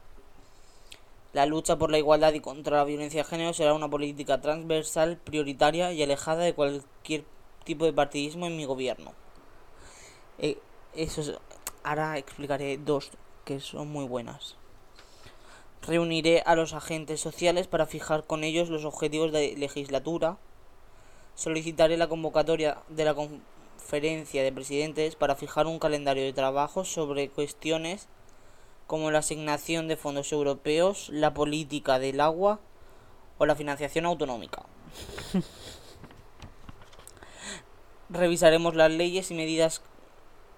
La 1.34 1.46
lucha 1.46 1.76
por 1.76 1.90
la 1.90 1.98
igualdad 1.98 2.32
y 2.32 2.38
contra 2.38 2.76
la 2.76 2.84
violencia 2.84 3.24
de 3.24 3.28
género 3.28 3.52
será 3.52 3.74
una 3.74 3.90
política 3.90 4.40
transversal, 4.40 5.18
prioritaria 5.18 5.92
y 5.92 6.00
alejada 6.00 6.44
de 6.44 6.54
cualquier 6.54 7.24
tipo 7.64 7.84
de 7.84 7.92
partidismo 7.92 8.46
en 8.46 8.56
mi 8.56 8.66
gobierno. 8.66 9.12
Eh, 10.38 10.58
eso 10.94 11.22
es- 11.22 11.32
ahora 11.82 12.18
explicaré 12.18 12.78
dos 12.78 13.10
que 13.44 13.58
son 13.58 13.88
muy 13.88 14.04
buenas. 14.04 14.54
Reuniré 15.82 16.44
a 16.46 16.54
los 16.54 16.72
agentes 16.72 17.20
sociales 17.20 17.66
para 17.66 17.86
fijar 17.86 18.24
con 18.24 18.44
ellos 18.44 18.70
los 18.70 18.84
objetivos 18.84 19.32
de 19.32 19.56
legislatura. 19.56 20.38
Solicitaré 21.34 21.96
la 21.96 22.08
convocatoria 22.08 22.78
de 22.88 23.04
la 23.04 23.14
conferencia 23.14 24.44
de 24.44 24.52
presidentes 24.52 25.16
para 25.16 25.34
fijar 25.34 25.66
un 25.66 25.80
calendario 25.80 26.22
de 26.22 26.32
trabajo 26.32 26.84
sobre 26.84 27.28
cuestiones 27.28 28.08
como 28.86 29.10
la 29.10 29.18
asignación 29.20 29.88
de 29.88 29.96
fondos 29.96 30.32
europeos, 30.32 31.08
la 31.10 31.32
política 31.34 31.98
del 31.98 32.20
agua 32.20 32.60
o 33.38 33.46
la 33.46 33.56
financiación 33.56 34.04
autonómica. 34.06 34.62
Revisaremos 38.10 38.74
las 38.74 38.90
leyes 38.90 39.30
y 39.30 39.34
medidas 39.34 39.82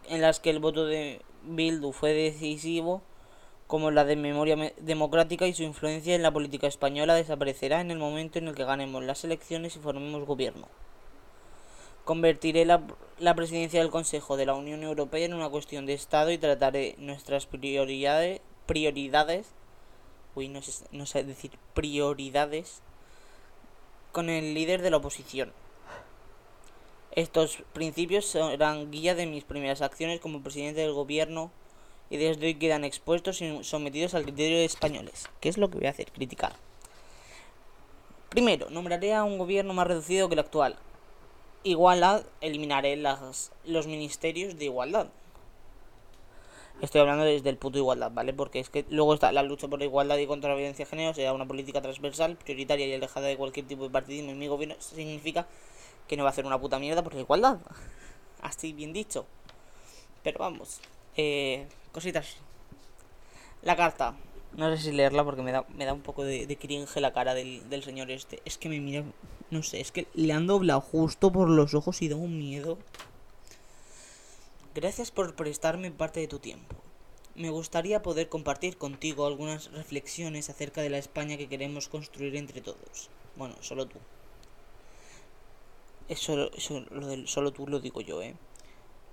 en 0.09 0.21
las 0.21 0.41
que 0.41 0.51
el 0.51 0.59
voto 0.59 0.87
de 0.87 1.23
Bildu 1.45 1.93
fue 1.93 2.13
decisivo, 2.13 3.03
como 3.67 3.91
la 3.91 4.05
de 4.05 4.17
memoria 4.17 4.57
me- 4.57 4.75
democrática 4.79 5.47
y 5.47 5.55
su 5.55 5.63
influencia 5.63 6.15
en 6.15 6.23
la 6.23 6.33
política 6.33 6.67
española 6.67 7.15
desaparecerá 7.15 7.81
en 7.81 7.91
el 7.91 7.99
momento 7.99 8.39
en 8.39 8.49
el 8.49 8.55
que 8.55 8.65
ganemos 8.65 9.03
las 9.05 9.25
elecciones 9.25 9.77
y 9.77 9.81
formemos 9.81 10.25
gobierno. 10.25 10.69
Convertiré 12.07 12.65
la, 12.65 12.83
la 13.19 13.35
presidencia 13.35 13.81
del 13.81 13.91
Consejo 13.91 14.37
de 14.37 14.47
la 14.47 14.55
Unión 14.55 14.85
Europea 14.85 15.25
en 15.25 15.35
una 15.35 15.49
cuestión 15.49 15.87
de 15.87 15.95
Estado 15.95 16.31
y 16.31 16.39
trataré 16.39 16.95
nuestras 16.99 17.47
prioridades, 17.47 18.41
prioridades, 18.65 19.49
uy, 20.37 20.47
no 20.47 20.63
sé, 20.63 20.85
no 20.93 21.05
sé 21.05 21.25
decir 21.25 21.51
prioridades, 21.75 22.81
con 24.13 24.31
el 24.31 24.55
líder 24.55 24.83
de 24.83 24.93
la 24.93 24.99
oposición. 24.99 25.53
Estos 27.11 27.65
principios 27.73 28.27
serán 28.27 28.93
guía 28.93 29.17
de 29.17 29.27
mis 29.27 29.43
primeras 29.43 29.83
acciones 29.83 30.21
como 30.21 30.43
presidente 30.43 30.83
del 30.83 30.93
gobierno 30.93 31.51
y 32.09 32.19
desde 32.19 32.47
hoy 32.47 32.55
quedan 32.55 32.85
expuestos 32.85 33.43
y 33.43 33.65
sometidos 33.65 34.15
al 34.15 34.23
criterio 34.23 34.59
de 34.59 34.65
españoles. 34.65 35.29
¿Qué 35.41 35.49
es 35.49 35.59
lo 35.59 35.69
que 35.71 35.79
voy 35.79 35.89
a 35.89 35.91
hacer? 35.91 36.13
Criticar. 36.13 36.55
Primero, 38.29 38.71
nombraré 38.71 39.13
a 39.13 39.25
un 39.25 39.39
gobierno 39.39 39.75
más 39.75 39.89
reducido 39.89 40.29
que 40.29 40.35
el 40.35 40.39
actual. 40.39 40.79
Igualdad, 41.63 42.25
eliminaré 42.41 42.97
las, 42.97 43.53
los 43.65 43.87
ministerios 43.87 44.57
de 44.57 44.67
igualdad. 44.67 45.09
Estoy 46.81 47.01
hablando 47.01 47.25
desde 47.25 47.49
el 47.49 47.57
punto 47.57 47.77
de 47.77 47.81
igualdad, 47.81 48.11
¿vale? 48.13 48.35
Porque 48.35 48.61
es 48.61 48.69
que 48.69 48.85
luego 48.91 49.15
está 49.15 49.33
la 49.33 49.43
lucha 49.43 49.67
por 49.67 49.79
la 49.79 49.87
igualdad 49.87 50.19
y 50.19 50.27
contra 50.27 50.51
la 50.51 50.57
violencia 50.57 50.85
de 50.85 50.91
género, 50.91 51.15
será 51.15 51.33
una 51.33 51.47
política 51.47 51.81
transversal, 51.81 52.37
prioritaria 52.37 52.87
y 52.87 52.93
alejada 52.93 53.29
de 53.29 53.37
cualquier 53.39 53.67
tipo 53.67 53.85
de 53.85 53.91
partidismo 53.91 54.31
en 54.31 54.39
mi 54.39 54.47
gobierno. 54.47 54.77
Significa 54.79 55.47
que 56.07 56.19
no 56.19 56.25
va 56.25 56.31
a 56.31 56.33
hacer 56.33 56.45
una 56.45 56.61
puta 56.61 56.79
mierda 56.79 57.03
por 57.03 57.15
la 57.15 57.21
igualdad. 57.21 57.59
Así 58.43 58.75
bien 58.75 58.93
dicho. 58.93 59.25
Pero 60.23 60.39
vamos. 60.39 60.81
Eh, 61.17 61.67
cositas. 61.93 62.37
La 63.63 63.75
carta. 63.75 64.15
No 64.57 64.75
sé 64.75 64.83
si 64.83 64.93
leerla 64.93 65.23
porque 65.23 65.43
me 65.43 65.53
da, 65.53 65.67
me 65.69 65.85
da 65.85 65.93
un 65.93 66.01
poco 66.01 66.25
de, 66.25 66.47
de 66.47 66.57
cringe 66.57 67.01
la 67.01 67.13
cara 67.13 67.35
del, 67.35 67.69
del 67.69 67.83
señor 67.83 68.11
este. 68.11 68.41
Es 68.45 68.57
que 68.57 68.69
me 68.69 68.81
mira. 68.81 69.05
No 69.51 69.63
sé, 69.63 69.81
es 69.81 69.93
que 69.93 70.07
le 70.15 70.33
han 70.33 70.47
doblado 70.47 70.81
justo 70.81 71.31
por 71.31 71.49
los 71.49 71.75
ojos 71.75 72.03
y 72.03 72.09
da 72.09 72.17
un 72.17 72.39
miedo. 72.39 72.79
Gracias 74.75 75.11
por 75.11 75.35
prestarme 75.37 75.91
parte 75.91 76.21
de 76.21 76.29
tu 76.29 76.39
tiempo. 76.39 76.75
Me 77.35 77.51
gustaría 77.51 78.03
poder 78.03 78.29
compartir 78.29 78.79
contigo 78.79 79.27
algunas 79.27 79.71
reflexiones 79.73 80.49
acerca 80.49 80.81
de 80.81 80.91
la 80.91 80.99
España 80.99 81.37
que 81.37 81.49
queremos 81.49 81.89
construir 81.89 82.35
entre 82.37 82.63
todos. 82.63 83.11
Bueno, 83.37 83.55
solo 83.61 83.87
tú. 83.87 83.99
Eso, 86.09 86.51
eso 86.55 86.85
lo 86.91 87.07
del 87.07 87.29
solo 87.29 87.53
tú 87.53 87.67
lo 87.67 87.81
digo 87.81 88.01
yo, 88.01 88.23
¿eh? 88.23 88.35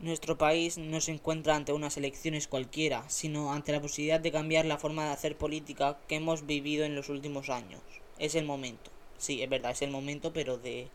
Nuestro 0.03 0.37
país 0.37 0.77
no 0.77 0.99
se 0.99 1.13
encuentra 1.13 1.55
ante 1.55 1.71
unas 1.71 1.95
elecciones 1.95 2.49
cualquiera, 2.49 3.05
sino 3.07 3.53
ante 3.53 3.71
la 3.71 3.79
posibilidad 3.79 4.19
de 4.19 4.33
cambiar 4.33 4.65
la 4.65 4.77
forma 4.77 5.05
de 5.05 5.11
hacer 5.11 5.37
política 5.37 5.97
que 6.09 6.15
hemos 6.15 6.45
vivido 6.45 6.83
en 6.83 6.93
los 6.93 7.07
últimos 7.07 7.49
años. 7.49 7.79
Es 8.19 8.35
el 8.35 8.43
momento. 8.43 8.91
Sí, 9.17 9.41
es 9.41 9.49
verdad, 9.49 9.71
es 9.71 9.81
el 9.81 9.91
momento, 9.91 10.33
pero 10.33 10.57
de, 10.57 10.89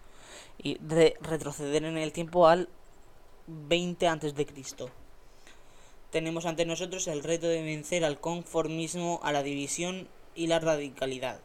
de 0.63 1.17
retroceder 1.23 1.85
en 1.85 1.97
el 1.97 2.13
tiempo 2.13 2.49
al 2.49 2.69
20 3.47 4.07
antes 4.09 4.35
de 4.35 4.45
Cristo. 4.45 4.91
Tenemos 6.11 6.45
ante 6.45 6.67
nosotros 6.67 7.09
el 7.09 7.25
reto 7.25 7.49
de 7.49 7.63
vencer 7.63 8.05
al 8.05 8.21
conformismo, 8.21 9.21
a 9.23 9.33
la 9.33 9.43
división 9.43 10.07
y 10.35 10.49
la 10.49 10.59
radicalidad, 10.59 11.41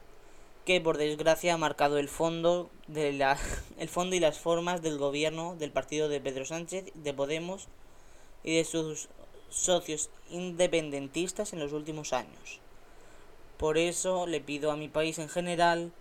que 0.66 0.80
por 0.80 0.98
desgracia 0.98 1.54
ha 1.54 1.58
marcado 1.58 1.98
el 1.98 2.08
fondo 2.08 2.70
de 2.88 3.14
la 3.14 3.38
el 3.78 3.90
fondo 3.90 4.16
y 4.16 4.20
las 4.20 4.40
formas 4.40 4.82
del 4.82 4.98
gobierno 4.98 5.56
del 5.56 5.72
partido 5.72 6.10
de 6.10 6.22
Pedro 6.22 6.46
Sánchez, 6.46 6.86
de 6.94 7.14
Podemos 7.14 7.68
y 8.44 8.58
de 8.58 8.66
sus 8.66 9.10
socios 9.50 10.10
independentistas 10.30 11.54
en 11.54 11.60
los 11.60 11.74
últimos 11.74 12.14
años. 12.14 12.60
Por 13.58 13.78
eso 13.78 14.26
le 14.26 14.42
pido 14.42 14.72
a 14.72 14.78
mi 14.78 14.88
país 14.88 15.20
en 15.20 15.30
general 15.30 15.92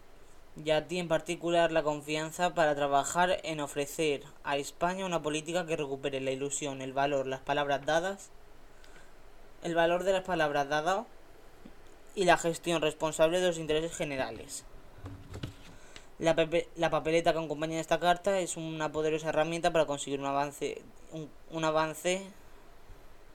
y 0.63 0.71
a 0.71 0.87
ti 0.87 0.99
en 0.99 1.09
particular 1.09 1.73
la 1.73 1.83
confianza 1.83 2.55
para 2.55 2.75
trabajar 2.75 3.39
en 3.45 3.61
ofrecer 3.61 4.23
a 4.45 4.57
España 4.57 5.07
una 5.07 5.23
política 5.23 5.67
que 5.67 5.77
recupere 5.77 6.21
la 6.21 6.31
ilusión, 6.31 6.83
el 6.83 6.93
valor, 6.93 7.27
las 7.27 7.41
palabras 7.41 7.85
dadas, 7.87 8.31
el 9.63 9.75
valor 9.75 10.05
de 10.05 10.13
las 10.13 10.25
palabras 10.25 10.69
dadas 10.69 11.07
y 12.15 12.25
la 12.25 12.37
gestión 12.37 12.83
responsable 12.83 13.41
de 13.41 13.47
los 13.49 13.59
intereses 13.59 13.97
generales. 13.97 14.65
La, 16.19 16.37
la 16.77 16.91
papeleta 16.91 17.33
que 17.33 17.39
acompaña 17.41 17.81
esta 17.81 17.99
carta 17.99 18.39
es 18.39 18.57
una 18.57 18.93
poderosa 18.93 19.31
herramienta 19.31 19.73
para 19.73 19.87
conseguir 19.87 20.21
un 20.21 20.27
avance, 20.27 20.81
un, 21.13 21.29
un 21.51 21.65
avance, 21.65 22.23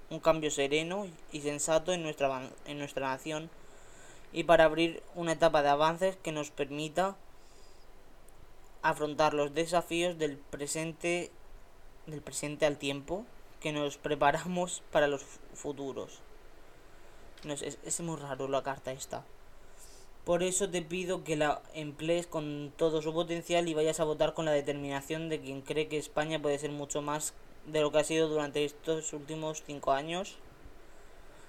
un 0.10 0.20
cambio 0.20 0.52
sereno 0.52 1.08
y 1.34 1.42
sensato 1.42 1.92
en 1.92 2.02
nuestra, 2.04 2.50
en 2.66 2.78
nuestra 2.78 3.10
nación 3.10 3.50
y 4.32 4.44
para 4.46 4.64
abrir 4.66 5.04
una 5.16 5.34
etapa 5.34 5.64
de 5.64 5.70
avances 5.70 6.16
que 6.18 6.32
nos 6.32 6.50
permita 6.50 7.16
afrontar 8.84 9.34
los 9.34 9.54
desafíos 9.54 10.18
del 10.18 10.38
presente 10.38 11.32
del 12.06 12.22
presente 12.22 12.66
al 12.66 12.78
tiempo 12.78 13.26
que 13.60 13.74
nos 13.74 13.98
preparamos 13.98 14.82
para 14.94 15.08
los 15.08 15.24
fu- 15.24 15.40
futuros. 15.56 16.20
No 17.44 17.54
es, 17.54 17.62
es 17.62 18.02
muy 18.02 18.18
raro 18.18 18.48
la 18.48 18.64
carta 18.64 18.92
esta. 18.92 19.24
Por 20.28 20.44
eso 20.44 20.70
te 20.70 20.82
pido 20.82 21.24
que 21.24 21.38
la 21.38 21.62
emplees 21.74 22.28
con 22.28 22.74
todo 22.76 23.02
su 23.02 23.14
potencial 23.14 23.70
y 23.70 23.74
vayas 23.74 24.02
a 24.02 24.04
votar 24.04 24.34
con 24.34 24.44
la 24.44 24.52
determinación 24.52 25.30
de 25.30 25.40
quien 25.40 25.62
cree 25.62 25.88
que 25.88 25.98
España 25.98 26.42
puede 26.42 26.60
ser 26.60 26.72
mucho 26.72 27.02
más 27.02 27.34
de 27.66 27.80
lo 27.80 27.94
que 27.94 28.00
ha 28.00 28.04
sido 28.04 28.28
durante 28.28 28.66
estos 28.66 29.14
últimos 29.14 29.64
cinco 29.66 29.94
años. 29.94 30.38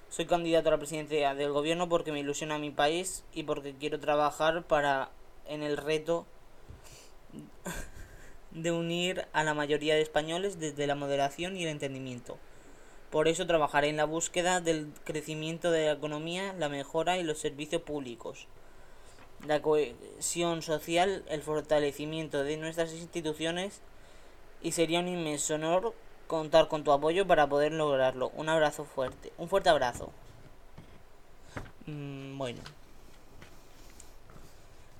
Soy 0.09 0.27
candidato 0.27 0.69
a 0.69 0.71
la 0.71 0.77
presidencia 0.77 1.35
del 1.35 1.51
gobierno 1.51 1.89
porque 1.89 2.13
me 2.13 2.21
ilusiona 2.21 2.57
mi 2.57 2.71
país 2.71 3.25
y 3.33 3.43
porque 3.43 3.75
quiero 3.75 3.99
trabajar 3.99 4.63
para 4.63 5.11
en 5.45 5.61
el 5.61 5.75
reto 5.75 6.25
de 8.51 8.71
unir 8.71 9.27
a 9.33 9.43
la 9.43 9.53
mayoría 9.53 9.95
de 9.95 10.01
españoles 10.01 10.57
desde 10.57 10.87
la 10.87 10.95
moderación 10.95 11.57
y 11.57 11.63
el 11.63 11.69
entendimiento. 11.69 12.37
Por 13.09 13.27
eso 13.27 13.47
trabajaré 13.47 13.89
en 13.89 13.97
la 13.97 14.05
búsqueda 14.05 14.61
del 14.61 14.91
crecimiento 15.03 15.71
de 15.71 15.87
la 15.87 15.93
economía, 15.93 16.53
la 16.53 16.69
mejora 16.69 17.17
y 17.17 17.23
los 17.23 17.39
servicios 17.39 17.81
públicos, 17.81 18.45
la 19.47 19.61
cohesión 19.61 20.61
social, 20.61 21.23
el 21.27 21.41
fortalecimiento 21.41 22.43
de 22.43 22.57
nuestras 22.57 22.93
instituciones 22.93 23.81
y 24.61 24.73
sería 24.73 24.99
un 24.99 25.07
inmenso 25.07 25.55
honor 25.55 25.93
contar 26.27 26.67
con 26.67 26.83
tu 26.83 26.91
apoyo 26.91 27.25
para 27.25 27.47
poder 27.49 27.71
lograrlo. 27.71 28.31
Un 28.35 28.49
abrazo 28.49 28.85
fuerte, 28.85 29.33
un 29.39 29.49
fuerte 29.49 29.69
abrazo. 29.69 30.11
Mm, 31.87 32.37
bueno. 32.37 32.61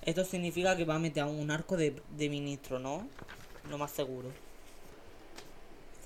Esto 0.02 0.26
significa 0.26 0.76
que 0.76 0.86
va 0.86 0.96
a 0.96 1.00
meter 1.00 1.24
a 1.24 1.28
un 1.28 1.52
arco 1.52 1.78
de, 1.78 2.02
de 2.18 2.30
ministro, 2.30 2.80
¿no? 2.80 3.08
Lo 3.70 3.78
más 3.78 3.92
seguro. 3.92 4.30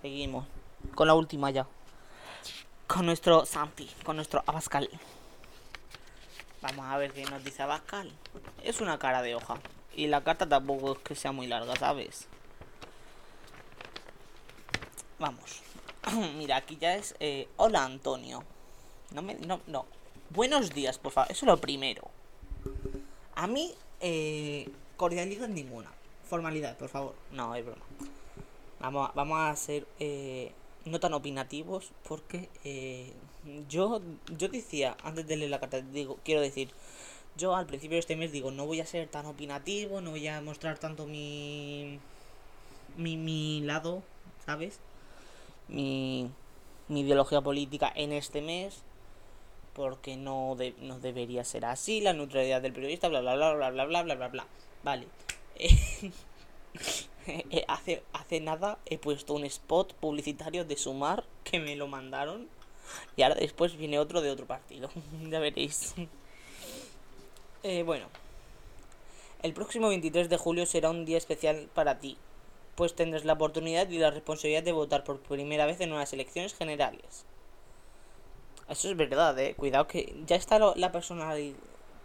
Seguimos. 0.02 0.46
con 0.96 1.08
la 1.08 1.14
última 1.14 1.50
ya. 1.52 1.66
Con 2.94 3.08
nuestro 3.08 3.44
Santi, 3.44 3.90
con 4.04 4.18
nuestro 4.18 4.44
Abascal. 4.46 4.88
Vamos 6.62 6.86
a 6.86 6.96
ver 7.00 7.12
qué 7.12 7.26
nos 7.26 7.44
dice 7.44 7.64
Abascal. 7.64 8.14
Es 8.64 8.82
una 8.82 9.00
cara 9.00 9.24
de 9.24 9.34
hoja. 9.34 9.58
Y 9.96 10.06
la 10.06 10.24
carta 10.24 10.48
tampoco 10.48 10.94
es 10.94 11.00
que 11.00 11.16
sea 11.16 11.32
muy 11.32 11.48
larga, 11.48 11.76
¿sabes? 11.76 12.28
Vamos. 15.18 15.64
Mira, 16.38 16.58
aquí 16.58 16.78
ya 16.78 16.94
es... 16.96 17.16
eh, 17.20 17.48
hola, 17.58 17.84
Antonio. 17.84 18.44
No 19.10 19.24
me... 19.24 19.34
No, 19.36 19.60
no. 19.66 19.88
Buenos 20.30 20.70
días, 20.70 21.00
por 21.00 21.14
favor. 21.14 21.32
Eso 21.32 21.48
es 21.48 21.48
lo 21.48 21.58
primero. 21.58 22.12
A 23.34 23.48
mí, 23.48 23.74
eh, 24.02 24.70
cordialidad 24.98 25.48
ninguna. 25.48 25.90
Formalidad, 26.30 26.78
por 26.78 26.90
favor. 26.90 27.16
No, 27.32 27.56
es 27.56 27.66
broma. 27.66 27.82
Vamos 28.80 29.10
a, 29.10 29.14
vamos 29.14 29.40
a 29.40 29.56
ser 29.56 29.88
eh, 30.00 30.54
no 30.86 31.00
tan 31.00 31.14
opinativos 31.14 31.92
porque 32.08 32.50
eh, 32.64 33.14
yo, 33.70 34.02
yo 34.38 34.50
decía, 34.50 34.98
antes 35.04 35.28
de 35.28 35.38
leer 35.38 35.52
la 35.52 35.60
carta, 35.60 35.82
digo, 35.82 36.20
quiero 36.24 36.42
decir, 36.42 36.70
yo 37.38 37.56
al 37.56 37.66
principio 37.66 37.96
de 37.96 38.00
este 38.02 38.16
mes 38.16 38.32
digo, 38.32 38.52
no 38.52 38.66
voy 38.66 38.82
a 38.82 38.86
ser 38.86 39.08
tan 39.10 39.26
opinativo, 39.26 40.02
no 40.02 40.12
voy 40.12 40.28
a 40.28 40.42
mostrar 40.42 40.78
tanto 40.80 41.06
mi, 41.08 42.00
mi, 42.98 43.18
mi 43.18 43.62
lado, 43.62 44.04
¿sabes? 44.46 44.80
Mi, 45.68 46.30
mi 46.90 47.02
ideología 47.02 47.42
política 47.42 47.92
en 47.96 48.14
este 48.14 48.42
mes 48.42 48.82
porque 49.76 50.18
no, 50.18 50.56
de- 50.58 50.76
no 50.82 51.00
debería 51.00 51.44
ser 51.44 51.66
así, 51.66 52.02
la 52.02 52.14
neutralidad 52.14 52.62
del 52.62 52.74
periodista, 52.74 53.08
bla 53.10 53.22
bla 53.22 53.36
bla 53.36 53.54
bla 53.56 53.70
bla 53.72 53.86
bla 53.86 54.04
bla 54.04 54.16
bla 54.16 54.28
bla. 54.30 54.46
Vale. 54.84 55.08
Eh, 57.52 57.64
hace, 57.68 58.04
hace 58.14 58.40
nada 58.42 58.78
he 58.86 58.98
puesto 58.98 59.34
un 59.34 59.46
spot 59.46 59.94
publicitario 59.94 60.66
de 60.66 60.76
Sumar 60.78 61.24
que 61.44 61.60
me 61.60 61.76
lo 61.76 61.88
mandaron 61.88 62.48
y 63.16 63.22
ahora 63.24 63.36
después 63.36 63.78
viene 63.78 63.98
otro 64.00 64.22
de 64.22 64.30
otro 64.32 64.46
partido. 64.46 64.90
ya 65.30 65.40
veréis. 65.40 65.96
Eh, 67.66 67.84
bueno. 67.84 68.08
El 69.42 69.54
próximo 69.54 69.88
23 69.88 70.28
de 70.28 70.36
julio 70.36 70.66
será 70.66 70.90
un 70.90 71.06
día 71.06 71.18
especial 71.18 71.70
para 71.74 72.00
ti, 72.00 72.18
pues 72.76 72.94
tendrás 72.94 73.24
la 73.24 73.34
oportunidad 73.34 73.90
y 73.90 74.00
la 74.00 74.12
responsabilidad 74.12 74.64
de 74.64 74.74
votar 74.74 75.06
por 75.06 75.20
primera 75.22 75.66
vez 75.66 75.80
en 75.80 75.94
unas 75.94 76.12
elecciones 76.12 76.54
generales. 76.54 77.26
Eso 78.68 78.90
es 78.90 78.98
verdad, 78.98 79.40
eh. 79.40 79.56
Cuidado 79.56 79.88
que 79.88 80.14
ya 80.26 80.36
está 80.36 80.60
lo- 80.60 80.76
la 80.76 80.92
personali- 80.92 81.56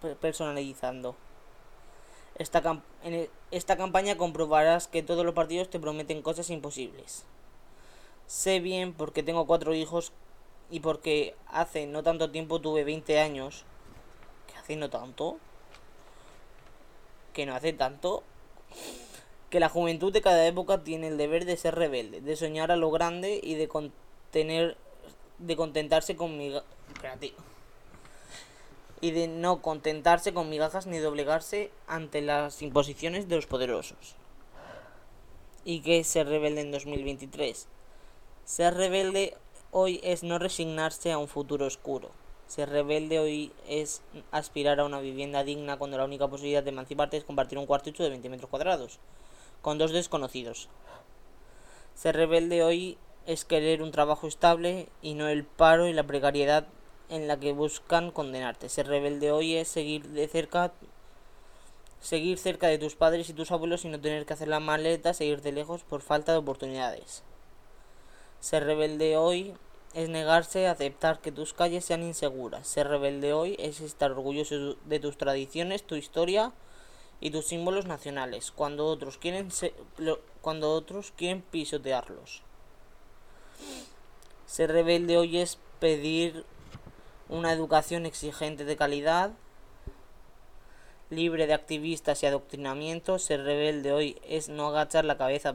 per- 0.01 0.17
personalizando. 0.17 1.17
Esta, 2.39 2.83
en 3.03 3.15
e- 3.15 3.31
esta 3.51 3.77
campaña 3.77 4.17
comprobarás 4.17 4.87
que 4.87 5.03
todos 5.03 5.25
los 5.25 5.35
partidos 5.35 5.71
te 5.71 5.81
prometen 5.81 6.23
cosas 6.23 6.51
imposibles. 6.51 7.25
Sé 8.27 8.61
bien 8.61 8.93
porque 8.93 9.23
tengo 9.23 9.47
cuatro 9.47 9.75
hijos 9.75 10.13
y 10.71 10.81
porque 10.81 11.35
hace 11.49 11.87
no 11.87 12.03
tanto 12.03 12.31
tiempo 12.31 12.61
tuve 12.61 12.85
20 12.85 13.19
años. 13.19 13.65
¿Que 14.47 14.59
hace 14.59 14.77
no 14.77 14.91
tanto? 14.91 15.39
Que 17.33 17.47
no 17.47 17.55
hace 17.55 17.73
tanto. 17.73 18.23
Que 19.51 19.61
la 19.61 19.69
juventud 19.69 20.13
de 20.13 20.21
cada 20.21 20.47
época 20.47 20.85
tiene 20.85 21.09
el 21.09 21.17
deber 21.17 21.45
de 21.45 21.57
ser 21.57 21.75
rebelde, 21.75 22.21
de 22.21 22.37
soñar 22.37 22.71
a 22.71 22.77
lo 22.77 22.91
grande 22.91 23.41
y 23.43 23.55
de 23.55 23.67
contener 23.67 24.77
de 25.39 25.57
contentarse 25.57 26.17
con 26.17 26.37
mi 26.37 26.53
espérate 26.93 27.33
y 29.01 29.13
de 29.13 29.29
no 29.29 29.63
contentarse 29.63 30.33
con 30.33 30.49
migajas 30.49 30.87
ni 30.87 30.99
doblegarse 30.99 31.71
ante 31.87 32.21
las 32.23 32.63
imposiciones 32.63 33.29
de 33.29 33.37
los 33.37 33.47
poderosos. 33.47 34.17
¿Y 35.65 35.81
qué 35.81 35.99
es 35.99 36.07
ser 36.07 36.29
rebelde 36.29 36.63
en 36.63 36.73
2023? 36.73 37.67
Ser 38.45 38.75
rebelde 38.75 39.37
hoy 39.71 40.01
es 40.03 40.23
no 40.23 40.39
resignarse 40.39 41.13
a 41.13 41.19
un 41.19 41.29
futuro 41.29 41.67
oscuro. 41.67 42.11
Ser 42.47 42.71
rebelde 42.71 43.19
hoy 43.19 43.53
es 43.69 44.01
aspirar 44.31 44.81
a 44.81 44.87
una 44.87 45.01
vivienda 45.01 45.45
digna 45.45 45.77
cuando 45.77 45.99
la 45.99 46.05
única 46.05 46.29
posibilidad 46.29 46.63
de 46.63 46.71
emanciparte 46.71 47.19
es 47.19 47.25
compartir 47.25 47.59
un 47.59 47.67
cuartucho 47.67 48.03
de 48.03 48.09
20 48.09 48.29
metros 48.31 48.49
cuadrados 48.49 48.99
con 49.61 49.77
dos 49.79 49.93
desconocidos. 49.93 50.69
Ser 51.95 52.17
rebelde 52.17 52.63
hoy 52.63 52.97
es 53.27 53.45
querer 53.45 53.83
un 53.83 53.91
trabajo 53.91 54.27
estable 54.27 54.89
y 55.03 55.15
no 55.15 55.29
el 55.29 55.45
paro 55.45 55.87
y 55.87 55.93
la 55.93 56.07
precariedad 56.07 56.67
en 57.09 57.29
la 57.29 57.39
que 57.39 57.53
buscan 57.53 58.11
condenarte. 58.11 58.69
Ser 58.69 58.87
rebelde 58.87 59.33
hoy 59.33 59.57
es 59.57 59.69
seguir 59.69 60.09
de 60.09 60.29
cerca 60.29 60.73
seguir 62.01 62.39
cerca 62.39 62.69
de 62.69 62.79
tus 62.79 62.95
padres 62.95 63.29
y 63.29 63.33
tus 63.33 63.51
abuelos 63.51 63.85
y 63.85 63.89
no 63.89 64.01
tener 64.01 64.25
que 64.25 64.33
hacer 64.33 64.49
la 64.49 64.61
maleta, 64.61 65.15
seguir 65.15 65.43
de 65.43 65.53
lejos 65.53 65.83
por 65.83 66.01
falta 66.01 66.33
de 66.33 66.39
oportunidades. 66.39 67.23
Ser 68.41 68.65
rebelde 68.65 69.17
hoy 69.17 69.55
es 69.95 70.09
negarse 70.09 70.67
a 70.69 70.73
aceptar 70.73 71.21
que 71.21 71.33
tus 71.33 71.55
calles 71.55 71.85
sean 71.85 72.03
inseguras. 72.03 72.69
Ser 72.69 72.89
rebelde 72.89 73.33
hoy 73.33 73.57
es 73.59 73.81
estar 73.81 74.13
orgulloso 74.13 74.77
de 74.85 75.01
tus 75.01 75.19
tradiciones, 75.19 75.83
tu 75.83 75.97
historia 75.97 76.53
y 77.21 77.31
tus 77.31 77.47
símbolos 77.47 77.87
nacionales, 77.87 78.53
cuando 78.53 78.87
otros 78.87 79.19
quieren 79.19 79.49
lo- 79.97 80.21
cuando 80.41 80.73
otros 80.73 81.13
quieren 81.17 81.43
pisotearlos. 81.43 82.43
Ser 84.47 84.71
rebelde 84.71 85.19
hoy 85.19 85.39
es 85.39 85.59
pedir 85.81 86.45
una 87.29 87.53
educación 87.53 88.07
exigente 88.07 88.65
de 88.65 88.77
calidad, 88.77 89.33
libre 91.11 91.47
de 91.47 91.55
activistas 91.55 92.23
y 92.23 92.27
adoctrinamientos. 92.27 93.23
Ser 93.23 93.43
rebelde 93.45 93.93
hoy 93.93 94.21
es 94.27 94.49
no 94.49 94.69
agachar 94.69 95.05
la 95.05 95.17
cabeza 95.19 95.55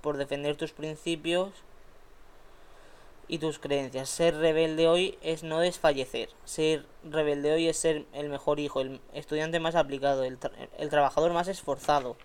por 0.00 0.16
defender 0.16 0.56
tus 0.56 0.72
principios 0.72 1.50
y 3.26 3.38
tus 3.38 3.58
creencias. 3.58 4.08
Ser 4.08 4.36
rebelde 4.36 4.88
hoy 4.88 5.18
es 5.20 5.42
no 5.42 5.60
desfallecer. 5.60 6.30
Ser 6.44 6.86
rebelde 7.04 7.52
hoy 7.52 7.68
es 7.68 7.76
ser 7.76 8.06
el 8.14 8.30
mejor 8.30 8.60
hijo, 8.60 8.80
el 8.80 9.00
estudiante 9.12 9.60
más 9.60 9.74
aplicado, 9.74 10.24
el, 10.24 10.40
tra- 10.40 10.52
el 10.78 10.88
trabajador 10.88 11.32
más 11.32 11.48
esforzado, 11.48 12.16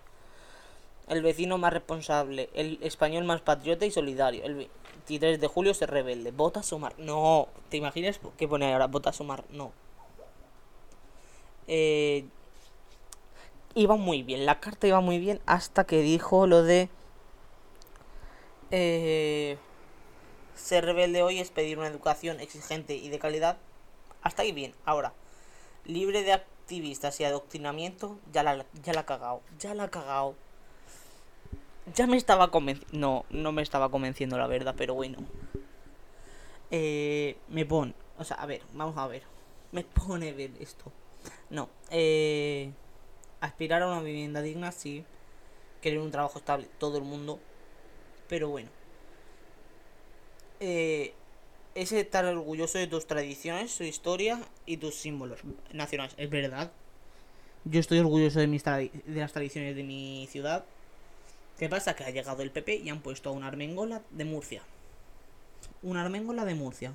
el 1.08 1.22
vecino 1.22 1.58
más 1.58 1.74
responsable, 1.74 2.48
el 2.54 2.78
español 2.80 3.24
más 3.24 3.42
patriota 3.42 3.84
y 3.84 3.90
solidario. 3.90 4.44
El 4.44 4.70
23 5.06 5.38
de 5.38 5.46
julio 5.46 5.74
ser 5.74 5.90
rebelde. 5.90 6.30
Vota 6.30 6.62
sumar. 6.62 6.94
No, 6.98 7.48
¿te 7.68 7.76
imaginas 7.76 8.20
qué 8.38 8.48
pone 8.48 8.72
ahora? 8.72 8.86
Vota 8.86 9.12
sumar. 9.12 9.44
No. 9.50 9.72
Eh, 11.66 12.24
iba 13.74 13.96
muy 13.96 14.22
bien, 14.22 14.46
la 14.46 14.60
carta 14.60 14.86
iba 14.86 15.00
muy 15.00 15.18
bien 15.18 15.40
hasta 15.46 15.84
que 15.84 16.00
dijo 16.00 16.46
lo 16.46 16.62
de... 16.62 16.88
Eh, 18.70 19.58
ser 20.54 20.84
rebelde 20.84 21.22
hoy 21.22 21.38
es 21.38 21.50
pedir 21.50 21.78
una 21.78 21.88
educación 21.88 22.40
exigente 22.40 22.94
y 22.96 23.08
de 23.10 23.18
calidad. 23.18 23.58
Hasta 24.22 24.42
ahí 24.42 24.52
bien. 24.52 24.74
Ahora, 24.86 25.12
libre 25.84 26.22
de 26.22 26.32
activistas 26.32 27.20
y 27.20 27.24
adoctrinamiento, 27.24 28.18
ya 28.32 28.42
la, 28.42 28.64
ya 28.82 28.94
la 28.94 29.00
ha 29.00 29.06
cagado. 29.06 29.42
Ya 29.58 29.74
la 29.74 29.84
ha 29.84 29.90
cagado. 29.90 30.34
Ya 31.92 32.06
me 32.06 32.16
estaba 32.16 32.50
convenciendo. 32.50 32.98
No, 32.98 33.24
no 33.30 33.52
me 33.52 33.62
estaba 33.62 33.90
convenciendo 33.90 34.38
la 34.38 34.46
verdad, 34.46 34.74
pero 34.76 34.94
bueno. 34.94 35.18
Eh, 36.70 37.36
me 37.48 37.66
pone. 37.66 37.94
O 38.18 38.24
sea, 38.24 38.38
a 38.38 38.46
ver, 38.46 38.62
vamos 38.72 38.96
a 38.96 39.06
ver. 39.06 39.22
Me 39.72 39.84
pone 39.84 40.32
ver 40.32 40.52
esto. 40.60 40.90
No. 41.50 41.68
Eh, 41.90 42.72
aspirar 43.40 43.82
a 43.82 43.88
una 43.88 44.00
vivienda 44.00 44.40
digna, 44.40 44.72
sí. 44.72 45.04
Querer 45.82 45.98
un 45.98 46.10
trabajo 46.10 46.38
estable, 46.38 46.68
todo 46.78 46.96
el 46.96 47.04
mundo. 47.04 47.38
Pero 48.28 48.48
bueno. 48.48 48.70
Eh, 50.60 51.12
es 51.74 51.92
estar 51.92 52.24
orgulloso 52.24 52.78
de 52.78 52.86
tus 52.86 53.06
tradiciones, 53.06 53.76
tu 53.76 53.84
historia 53.84 54.40
y 54.64 54.78
tus 54.78 54.94
símbolos 54.94 55.40
nacionales. 55.72 56.14
Es 56.16 56.30
verdad. 56.30 56.72
Yo 57.64 57.80
estoy 57.80 57.98
orgulloso 57.98 58.40
de, 58.40 58.46
mis 58.46 58.64
de 58.64 58.90
las 59.06 59.32
tradiciones 59.32 59.74
de 59.76 59.82
mi 59.82 60.26
ciudad. 60.30 60.64
¿Qué 61.58 61.68
pasa? 61.68 61.94
Que 61.94 62.04
ha 62.04 62.10
llegado 62.10 62.42
el 62.42 62.50
PP 62.50 62.76
y 62.76 62.88
han 62.90 63.00
puesto 63.00 63.30
a 63.30 63.32
una 63.32 63.46
armengola 63.46 64.02
de 64.10 64.24
Murcia. 64.24 64.62
Una 65.82 66.02
armengola 66.02 66.44
de 66.44 66.54
Murcia. 66.54 66.94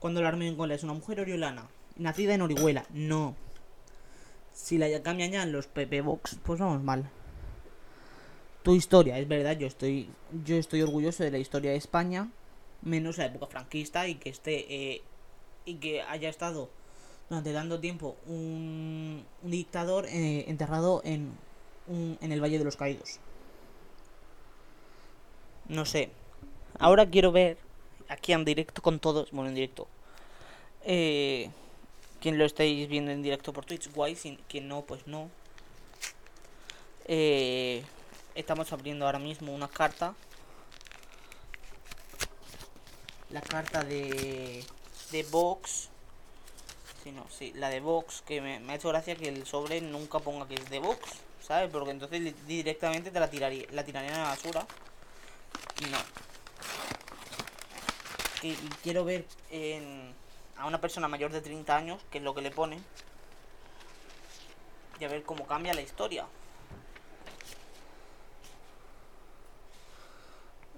Cuando 0.00 0.22
la 0.22 0.28
armengola 0.28 0.74
es 0.74 0.82
una 0.84 0.94
mujer 0.94 1.20
oriolana, 1.20 1.68
nacida 1.96 2.34
en 2.34 2.42
Orihuela. 2.42 2.86
No. 2.90 3.34
Si 4.54 4.78
la 4.78 5.02
cambian 5.02 5.30
ya 5.32 5.42
en 5.42 5.52
los 5.52 5.66
PP 5.66 6.00
Vox, 6.00 6.36
pues 6.44 6.58
vamos 6.60 6.82
mal. 6.82 7.10
Tu 8.62 8.74
historia, 8.74 9.18
es 9.18 9.28
verdad, 9.28 9.56
yo 9.58 9.66
estoy, 9.66 10.08
yo 10.44 10.56
estoy 10.56 10.82
orgulloso 10.82 11.22
de 11.22 11.30
la 11.30 11.38
historia 11.38 11.70
de 11.70 11.76
España, 11.76 12.28
menos 12.82 13.18
la 13.18 13.26
época 13.26 13.46
franquista 13.46 14.06
y 14.08 14.16
que 14.16 14.30
esté 14.30 14.66
eh, 14.94 15.02
y 15.64 15.74
que 15.76 16.02
haya 16.02 16.28
estado 16.28 16.68
durante 17.28 17.52
tanto 17.52 17.78
tiempo 17.80 18.16
un, 18.26 19.24
un 19.42 19.50
dictador 19.50 20.06
eh, 20.06 20.44
enterrado 20.48 21.02
en, 21.04 21.30
un- 21.86 22.18
en 22.20 22.32
el 22.32 22.42
Valle 22.42 22.58
de 22.58 22.64
los 22.64 22.76
Caídos. 22.76 23.20
No 25.68 25.84
sé. 25.84 26.10
Ahora 26.78 27.08
quiero 27.08 27.32
ver 27.32 27.58
aquí 28.08 28.32
en 28.32 28.44
directo 28.44 28.82
con 28.82 28.98
todos, 28.98 29.30
bueno, 29.30 29.48
en 29.48 29.54
directo. 29.54 29.88
Eh, 30.84 31.50
quien 32.20 32.38
lo 32.38 32.44
estáis 32.44 32.88
viendo 32.88 33.10
en 33.10 33.22
directo 33.22 33.52
por 33.52 33.64
Twitch, 33.64 33.92
guay, 33.92 34.16
quien 34.48 34.68
no, 34.68 34.82
pues 34.82 35.06
no. 35.06 35.30
Eh, 37.06 37.82
estamos 38.34 38.72
abriendo 38.72 39.06
ahora 39.06 39.18
mismo 39.18 39.54
una 39.54 39.68
carta. 39.68 40.14
la 43.30 43.40
carta 43.40 43.82
de, 43.82 44.64
de 45.10 45.22
Vox. 45.24 45.88
Sí, 47.02 47.12
no, 47.12 47.26
sí, 47.30 47.52
la 47.54 47.68
de 47.68 47.80
Vox, 47.80 48.22
que 48.26 48.40
me, 48.40 48.56
ha 48.56 48.74
hecho 48.74 48.88
gracia 48.88 49.14
que 49.14 49.28
el 49.28 49.46
sobre 49.46 49.80
nunca 49.80 50.18
ponga 50.18 50.48
que 50.48 50.54
es 50.54 50.68
de 50.70 50.78
Vox, 50.78 51.00
¿sabes? 51.40 51.70
Porque 51.70 51.90
entonces 51.90 52.34
directamente 52.46 53.10
te 53.10 53.20
la 53.20 53.30
tiraría, 53.30 53.66
la 53.72 53.84
tirarían 53.84 54.14
a 54.14 54.22
la 54.24 54.28
basura. 54.30 54.66
No. 55.90 55.98
Quiero 58.82 59.04
ver 59.04 59.24
en, 59.50 60.14
a 60.56 60.66
una 60.66 60.80
persona 60.80 61.08
mayor 61.08 61.32
de 61.32 61.40
30 61.40 61.76
años, 61.76 62.00
que 62.10 62.18
es 62.18 62.24
lo 62.24 62.34
que 62.34 62.42
le 62.42 62.50
pone, 62.50 62.78
y 65.00 65.04
a 65.04 65.08
ver 65.08 65.22
cómo 65.24 65.46
cambia 65.46 65.74
la 65.74 65.80
historia. 65.82 66.26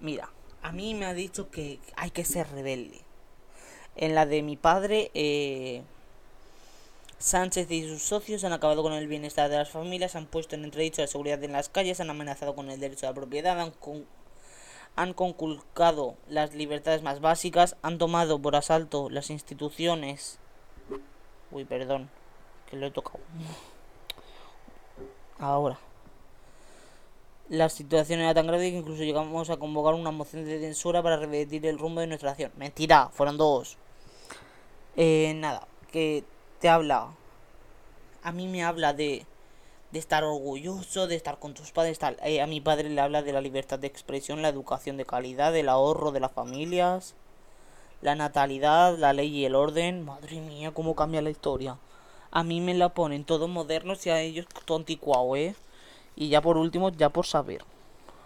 Mira, 0.00 0.30
a 0.62 0.72
mí 0.72 0.94
me 0.94 1.06
ha 1.06 1.14
dicho 1.14 1.50
que 1.50 1.78
hay 1.96 2.10
que 2.10 2.24
ser 2.24 2.50
rebelde. 2.50 3.00
En 3.96 4.14
la 4.14 4.24
de 4.26 4.42
mi 4.42 4.56
padre, 4.56 5.10
eh, 5.14 5.82
Sánchez 7.18 7.70
y 7.70 7.86
sus 7.86 8.02
socios 8.02 8.44
han 8.44 8.52
acabado 8.54 8.82
con 8.82 8.94
el 8.94 9.06
bienestar 9.06 9.50
de 9.50 9.56
las 9.56 9.68
familias, 9.70 10.16
han 10.16 10.26
puesto 10.26 10.54
en 10.54 10.64
entredicho 10.64 11.02
la 11.02 11.08
seguridad 11.08 11.42
en 11.44 11.52
las 11.52 11.68
calles, 11.68 12.00
han 12.00 12.08
amenazado 12.08 12.54
con 12.54 12.70
el 12.70 12.80
derecho 12.80 13.06
a 13.06 13.10
la 13.10 13.14
propiedad, 13.14 13.60
han, 13.60 13.72
con- 13.72 14.06
han 14.96 15.14
conculcado 15.14 16.16
las 16.28 16.54
libertades 16.54 17.02
más 17.02 17.20
básicas, 17.20 17.76
han 17.82 17.98
tomado 17.98 18.38
por 18.40 18.56
asalto 18.56 19.08
las 19.10 19.30
instituciones. 19.30 20.38
Uy, 21.50 21.64
perdón, 21.64 22.10
que 22.66 22.76
lo 22.76 22.86
he 22.86 22.90
tocado. 22.90 23.20
Ahora. 25.38 25.78
La 27.48 27.68
situación 27.68 28.20
era 28.20 28.32
tan 28.32 28.46
grave 28.46 28.70
que 28.70 28.76
incluso 28.76 29.02
llegamos 29.02 29.50
a 29.50 29.56
convocar 29.56 29.94
una 29.94 30.12
moción 30.12 30.44
de 30.44 30.60
censura 30.60 31.02
para 31.02 31.16
revertir 31.16 31.66
el 31.66 31.80
rumbo 31.80 32.00
de 32.00 32.06
nuestra 32.06 32.30
acción. 32.30 32.52
Mentira, 32.56 33.08
fueron 33.12 33.36
dos. 33.38 33.76
Eh, 34.96 35.32
nada, 35.34 35.66
que 35.90 36.22
te 36.60 36.68
habla. 36.68 37.08
A 38.22 38.30
mí 38.30 38.46
me 38.46 38.62
habla 38.62 38.92
de, 38.92 39.26
de 39.92 39.98
estar 39.98 40.24
orgulloso, 40.24 41.06
de 41.06 41.16
estar 41.16 41.38
con 41.38 41.54
tus 41.54 41.72
padres. 41.72 41.98
Tal. 41.98 42.16
Eh, 42.22 42.40
a 42.40 42.46
mi 42.46 42.60
padre 42.60 42.88
le 42.88 43.00
habla 43.00 43.22
de 43.22 43.32
la 43.32 43.40
libertad 43.40 43.78
de 43.78 43.86
expresión, 43.86 44.42
la 44.42 44.48
educación 44.48 44.96
de 44.96 45.04
calidad, 45.04 45.52
del 45.52 45.68
ahorro 45.68 46.12
de 46.12 46.20
las 46.20 46.32
familias, 46.32 47.14
la 48.02 48.14
natalidad, 48.14 48.96
la 48.98 49.12
ley 49.12 49.28
y 49.28 49.44
el 49.44 49.54
orden. 49.54 50.04
Madre 50.04 50.40
mía, 50.40 50.72
cómo 50.72 50.94
cambia 50.94 51.22
la 51.22 51.30
historia. 51.30 51.78
A 52.30 52.44
mí 52.44 52.60
me 52.60 52.74
la 52.74 52.90
ponen 52.90 53.24
todos 53.24 53.48
modernos 53.48 54.06
y 54.06 54.10
a 54.10 54.20
ellos 54.20 54.46
todo 54.64 54.78
anticuado, 54.78 55.34
¿eh? 55.36 55.54
Y 56.16 56.28
ya 56.28 56.40
por 56.40 56.56
último, 56.56 56.90
ya 56.90 57.08
por 57.08 57.26
saber 57.26 57.64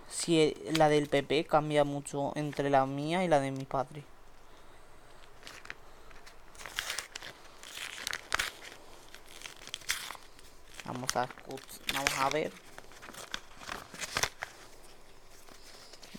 si 0.09 0.41
eh, 0.41 0.57
la 0.77 0.89
del 0.89 1.09
PP 1.09 1.45
cambia 1.45 1.85
mucho 1.85 2.33
entre 2.37 2.71
la 2.71 2.87
mía 2.87 3.25
y 3.25 3.29
la 3.29 3.41
de 3.41 3.51
mi 3.51 3.65
padre. 3.65 4.05
Vamos 10.95 11.17
a 11.17 11.29
vamos 11.93 12.19
a 12.21 12.31
ver. 12.31 12.53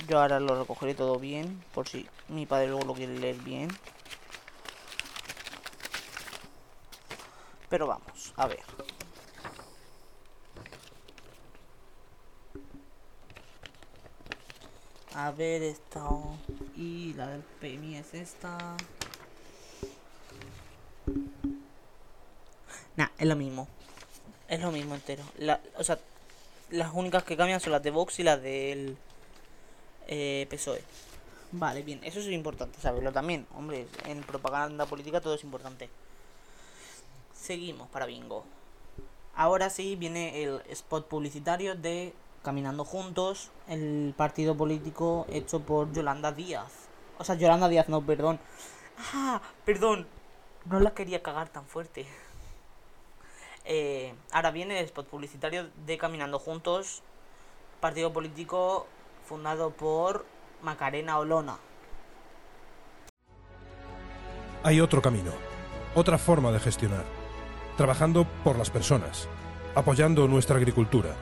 Yo 0.06 0.20
ahora 0.20 0.42
lo 0.42 0.60
recogeré 0.60 0.94
todo 0.94 1.18
bien, 1.18 1.64
por 1.74 1.88
si 1.88 2.06
mi 2.28 2.46
padre 2.46 2.68
luego 2.68 2.84
lo 2.84 2.94
quiere 2.94 3.18
leer 3.18 3.38
bien. 3.38 3.70
Pero 7.70 7.88
vamos, 7.88 8.34
a 8.36 8.48
ver. 8.48 8.64
A 15.14 15.32
ver 15.32 15.64
esta 15.64 16.02
y 16.76 17.14
la 17.14 17.28
del 17.28 17.42
PMI 17.42 17.96
es 17.96 18.14
esta. 18.14 18.76
Nah, 22.98 23.08
es 23.18 23.26
lo 23.26 23.38
mismo. 23.38 23.70
Es 24.48 24.62
lo 24.62 24.72
mismo 24.72 24.96
entero. 24.96 25.24
La, 25.38 25.60
o 25.78 25.84
sea, 25.84 26.00
las 26.70 26.94
únicas 26.94 27.24
que 27.24 27.38
cambian 27.38 27.60
son 27.60 27.72
las 27.72 27.84
de 27.84 27.92
Vox 27.92 28.20
y 28.20 28.24
las 28.24 28.42
del 28.42 28.98
eh, 30.08 30.48
PSOE. 30.50 30.82
Vale, 31.52 31.84
bien, 31.84 32.04
eso 32.04 32.20
es 32.20 32.28
importante 32.28 32.80
saberlo 32.82 33.12
también. 33.12 33.48
Hombre, 33.56 33.88
en 34.06 34.22
propaganda 34.24 34.86
política 34.86 35.22
todo 35.22 35.36
es 35.36 35.44
importante. 35.44 35.90
Seguimos 37.34 37.88
para 37.90 38.06
bingo. 38.06 38.46
Ahora 39.36 39.70
sí 39.70 39.96
viene 39.96 40.44
el 40.44 40.62
spot 40.70 41.08
publicitario 41.08 41.76
de 41.76 42.14
Caminando 42.44 42.86
Juntos, 42.86 43.52
el 43.68 44.14
partido 44.16 44.56
político 44.56 45.26
hecho 45.30 45.62
por 45.62 45.92
Yolanda 45.92 46.32
Díaz. 46.32 46.72
O 47.18 47.24
sea, 47.24 47.36
Yolanda 47.36 47.68
Díaz, 47.68 47.90
no, 47.90 48.06
perdón. 48.06 48.40
Ah, 49.14 49.42
perdón. 49.66 50.08
No 50.66 50.80
la 50.80 50.94
quería 50.94 51.22
cagar 51.22 51.50
tan 51.50 51.66
fuerte. 51.66 52.06
Eh, 53.66 54.14
ahora 54.32 54.52
viene 54.52 54.80
el 54.80 54.86
spot 54.86 55.08
publicitario 55.08 55.70
de 55.86 55.98
Caminando 55.98 56.38
Juntos, 56.38 57.02
partido 57.80 58.14
político 58.14 58.88
fundado 59.26 59.72
por 59.72 60.26
Macarena 60.62 61.18
Olona. 61.18 61.58
Hay 64.64 64.80
otro 64.82 65.02
camino, 65.02 65.32
otra 65.96 66.18
forma 66.18 66.52
de 66.52 66.60
gestionar, 66.60 67.06
trabajando 67.76 68.26
por 68.44 68.58
las 68.58 68.70
personas, 68.70 69.28
apoyando 69.74 70.28
nuestra 70.28 70.58
agricultura, 70.58 71.16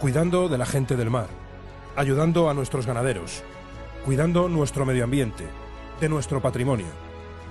cuidando 0.00 0.48
de 0.48 0.58
la 0.58 0.66
gente 0.66 0.96
del 0.96 1.10
mar, 1.10 1.28
ayudando 1.94 2.50
a 2.50 2.54
nuestros 2.54 2.86
ganaderos, 2.86 3.42
cuidando 4.04 4.48
nuestro 4.48 4.84
medio 4.84 5.04
ambiente, 5.04 5.46
de 6.00 6.08
nuestro 6.08 6.42
patrimonio, 6.42 6.86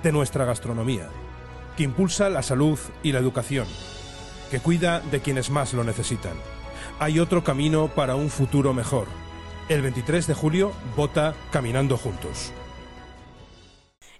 de 0.03 0.11
nuestra 0.11 0.45
gastronomía, 0.45 1.09
que 1.75 1.83
impulsa 1.83 2.29
la 2.29 2.43
salud 2.43 2.79
y 3.01 3.11
la 3.11 3.19
educación, 3.19 3.67
que 4.49 4.59
cuida 4.59 4.99
de 4.99 5.21
quienes 5.21 5.49
más 5.49 5.73
lo 5.73 5.83
necesitan. 5.83 6.37
Hay 6.99 7.19
otro 7.19 7.43
camino 7.43 7.89
para 7.89 8.15
un 8.15 8.29
futuro 8.29 8.73
mejor. 8.73 9.07
El 9.67 9.81
23 9.81 10.27
de 10.27 10.33
julio 10.33 10.71
vota 10.95 11.35
Caminando 11.51 11.97
Juntos. 11.97 12.51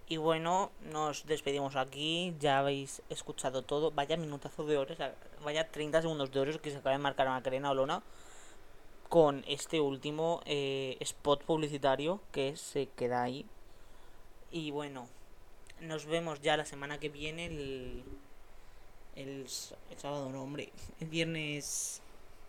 Y 0.08 0.18
bueno, 0.18 0.72
nos 0.92 1.26
despedimos 1.26 1.76
aquí. 1.76 2.36
Ya 2.40 2.60
habéis 2.60 3.02
escuchado 3.10 3.64
todo. 3.64 3.92
Vaya 3.92 4.18
minutazo 4.18 4.66
de 4.66 4.78
horas, 4.78 4.98
vaya 5.44 5.68
30 5.70 6.02
segundos 6.02 6.32
de 6.32 6.40
horas 6.40 6.58
que 6.58 6.72
se 6.72 6.78
acaba 6.78 6.96
de 6.96 7.02
marcar 7.02 7.28
Macarena 7.28 7.72
Olona 7.72 8.04
con 9.10 9.44
este 9.48 9.80
último 9.80 10.42
eh, 10.46 10.98
spot 11.00 11.44
publicitario 11.44 12.22
que 12.32 12.56
se 12.56 12.88
queda 12.96 13.24
ahí. 13.24 13.46
Y 14.52 14.72
bueno, 14.72 15.08
nos 15.82 16.06
vemos 16.06 16.42
ya 16.42 16.58
la 16.58 16.66
semana 16.66 17.00
que 17.00 17.10
viene, 17.10 18.04
el, 19.16 19.46
el 19.92 19.98
sábado, 19.98 20.30
no, 20.32 20.44
hombre, 20.44 20.72
el 21.00 21.08
viernes. 21.08 22.02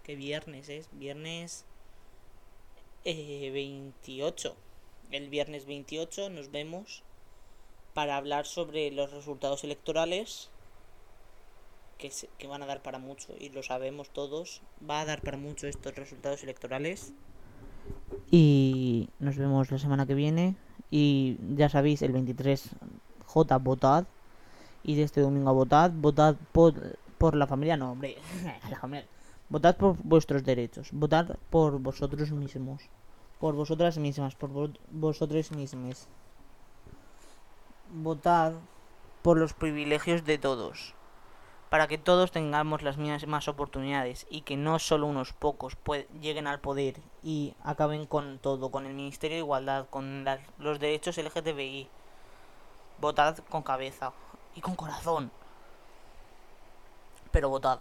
¿Qué 0.02 0.14
viernes 0.14 0.68
es? 0.68 0.88
Viernes 0.92 1.64
eh, 3.04 3.50
28. 3.52 4.54
El 5.10 5.28
viernes 5.30 5.66
28 5.66 6.30
nos 6.30 6.50
vemos 6.50 7.02
para 7.94 8.16
hablar 8.16 8.46
sobre 8.46 8.90
los 8.90 9.12
resultados 9.12 9.64
electorales 9.64 10.50
que, 11.98 12.10
se- 12.10 12.28
que 12.38 12.46
van 12.46 12.62
a 12.62 12.66
dar 12.66 12.82
para 12.82 12.98
mucho 12.98 13.34
y 13.38 13.48
lo 13.48 13.62
sabemos 13.62 14.10
todos 14.10 14.60
va 14.88 15.00
a 15.00 15.04
dar 15.06 15.22
para 15.22 15.38
mucho 15.38 15.66
estos 15.66 15.94
resultados 15.94 16.42
electorales 16.42 17.12
y 18.30 19.08
nos 19.18 19.36
vemos 19.36 19.70
la 19.70 19.78
semana 19.78 20.06
que 20.06 20.14
viene 20.14 20.56
y 20.90 21.38
ya 21.56 21.68
sabéis 21.68 22.02
el 22.02 22.12
23 22.12 22.70
J 23.24 23.58
votad 23.58 24.04
y 24.88 24.94
de 24.96 25.02
este 25.02 25.20
domingo 25.20 25.50
a 25.50 25.52
votad 25.62 25.90
votad 26.06 26.34
por, 26.52 26.72
por 27.18 27.34
la 27.34 27.46
familia 27.46 27.76
no 27.76 27.92
hombre 27.92 28.16
la 28.70 28.78
familia. 28.78 29.06
votad 29.48 29.74
por 29.76 29.96
vuestros 30.02 30.42
derechos 30.44 30.88
votad 30.92 31.26
por 31.50 31.78
vosotros 31.88 32.30
mismos 32.30 32.82
por 33.40 33.52
vosotras 33.54 33.98
mismas 33.98 34.34
por 34.40 34.50
vo- 34.56 34.78
vosotros 34.90 35.50
mismos 35.52 36.06
votad 37.92 38.52
por 39.22 39.38
los 39.38 39.54
privilegios 39.54 40.24
de 40.24 40.38
todos, 40.38 40.94
para 41.70 41.88
que 41.88 41.98
todos 41.98 42.30
tengamos 42.30 42.82
las 42.82 42.96
mismas 42.96 43.48
oportunidades 43.48 44.26
y 44.30 44.42
que 44.42 44.56
no 44.56 44.78
solo 44.78 45.06
unos 45.06 45.32
pocos 45.32 45.76
lleguen 46.20 46.46
al 46.46 46.60
poder 46.60 46.96
y 47.24 47.54
acaben 47.64 48.06
con 48.06 48.38
todo, 48.38 48.70
con 48.70 48.86
el 48.86 48.94
Ministerio 48.94 49.36
de 49.36 49.42
Igualdad, 49.42 49.86
con 49.90 50.24
los 50.58 50.78
derechos 50.78 51.18
LGTBI. 51.18 51.88
Votad 53.00 53.38
con 53.50 53.62
cabeza 53.62 54.12
y 54.56 54.60
con 54.60 54.74
corazón. 54.74 55.30
Pero 57.30 57.50
votad. 57.50 57.78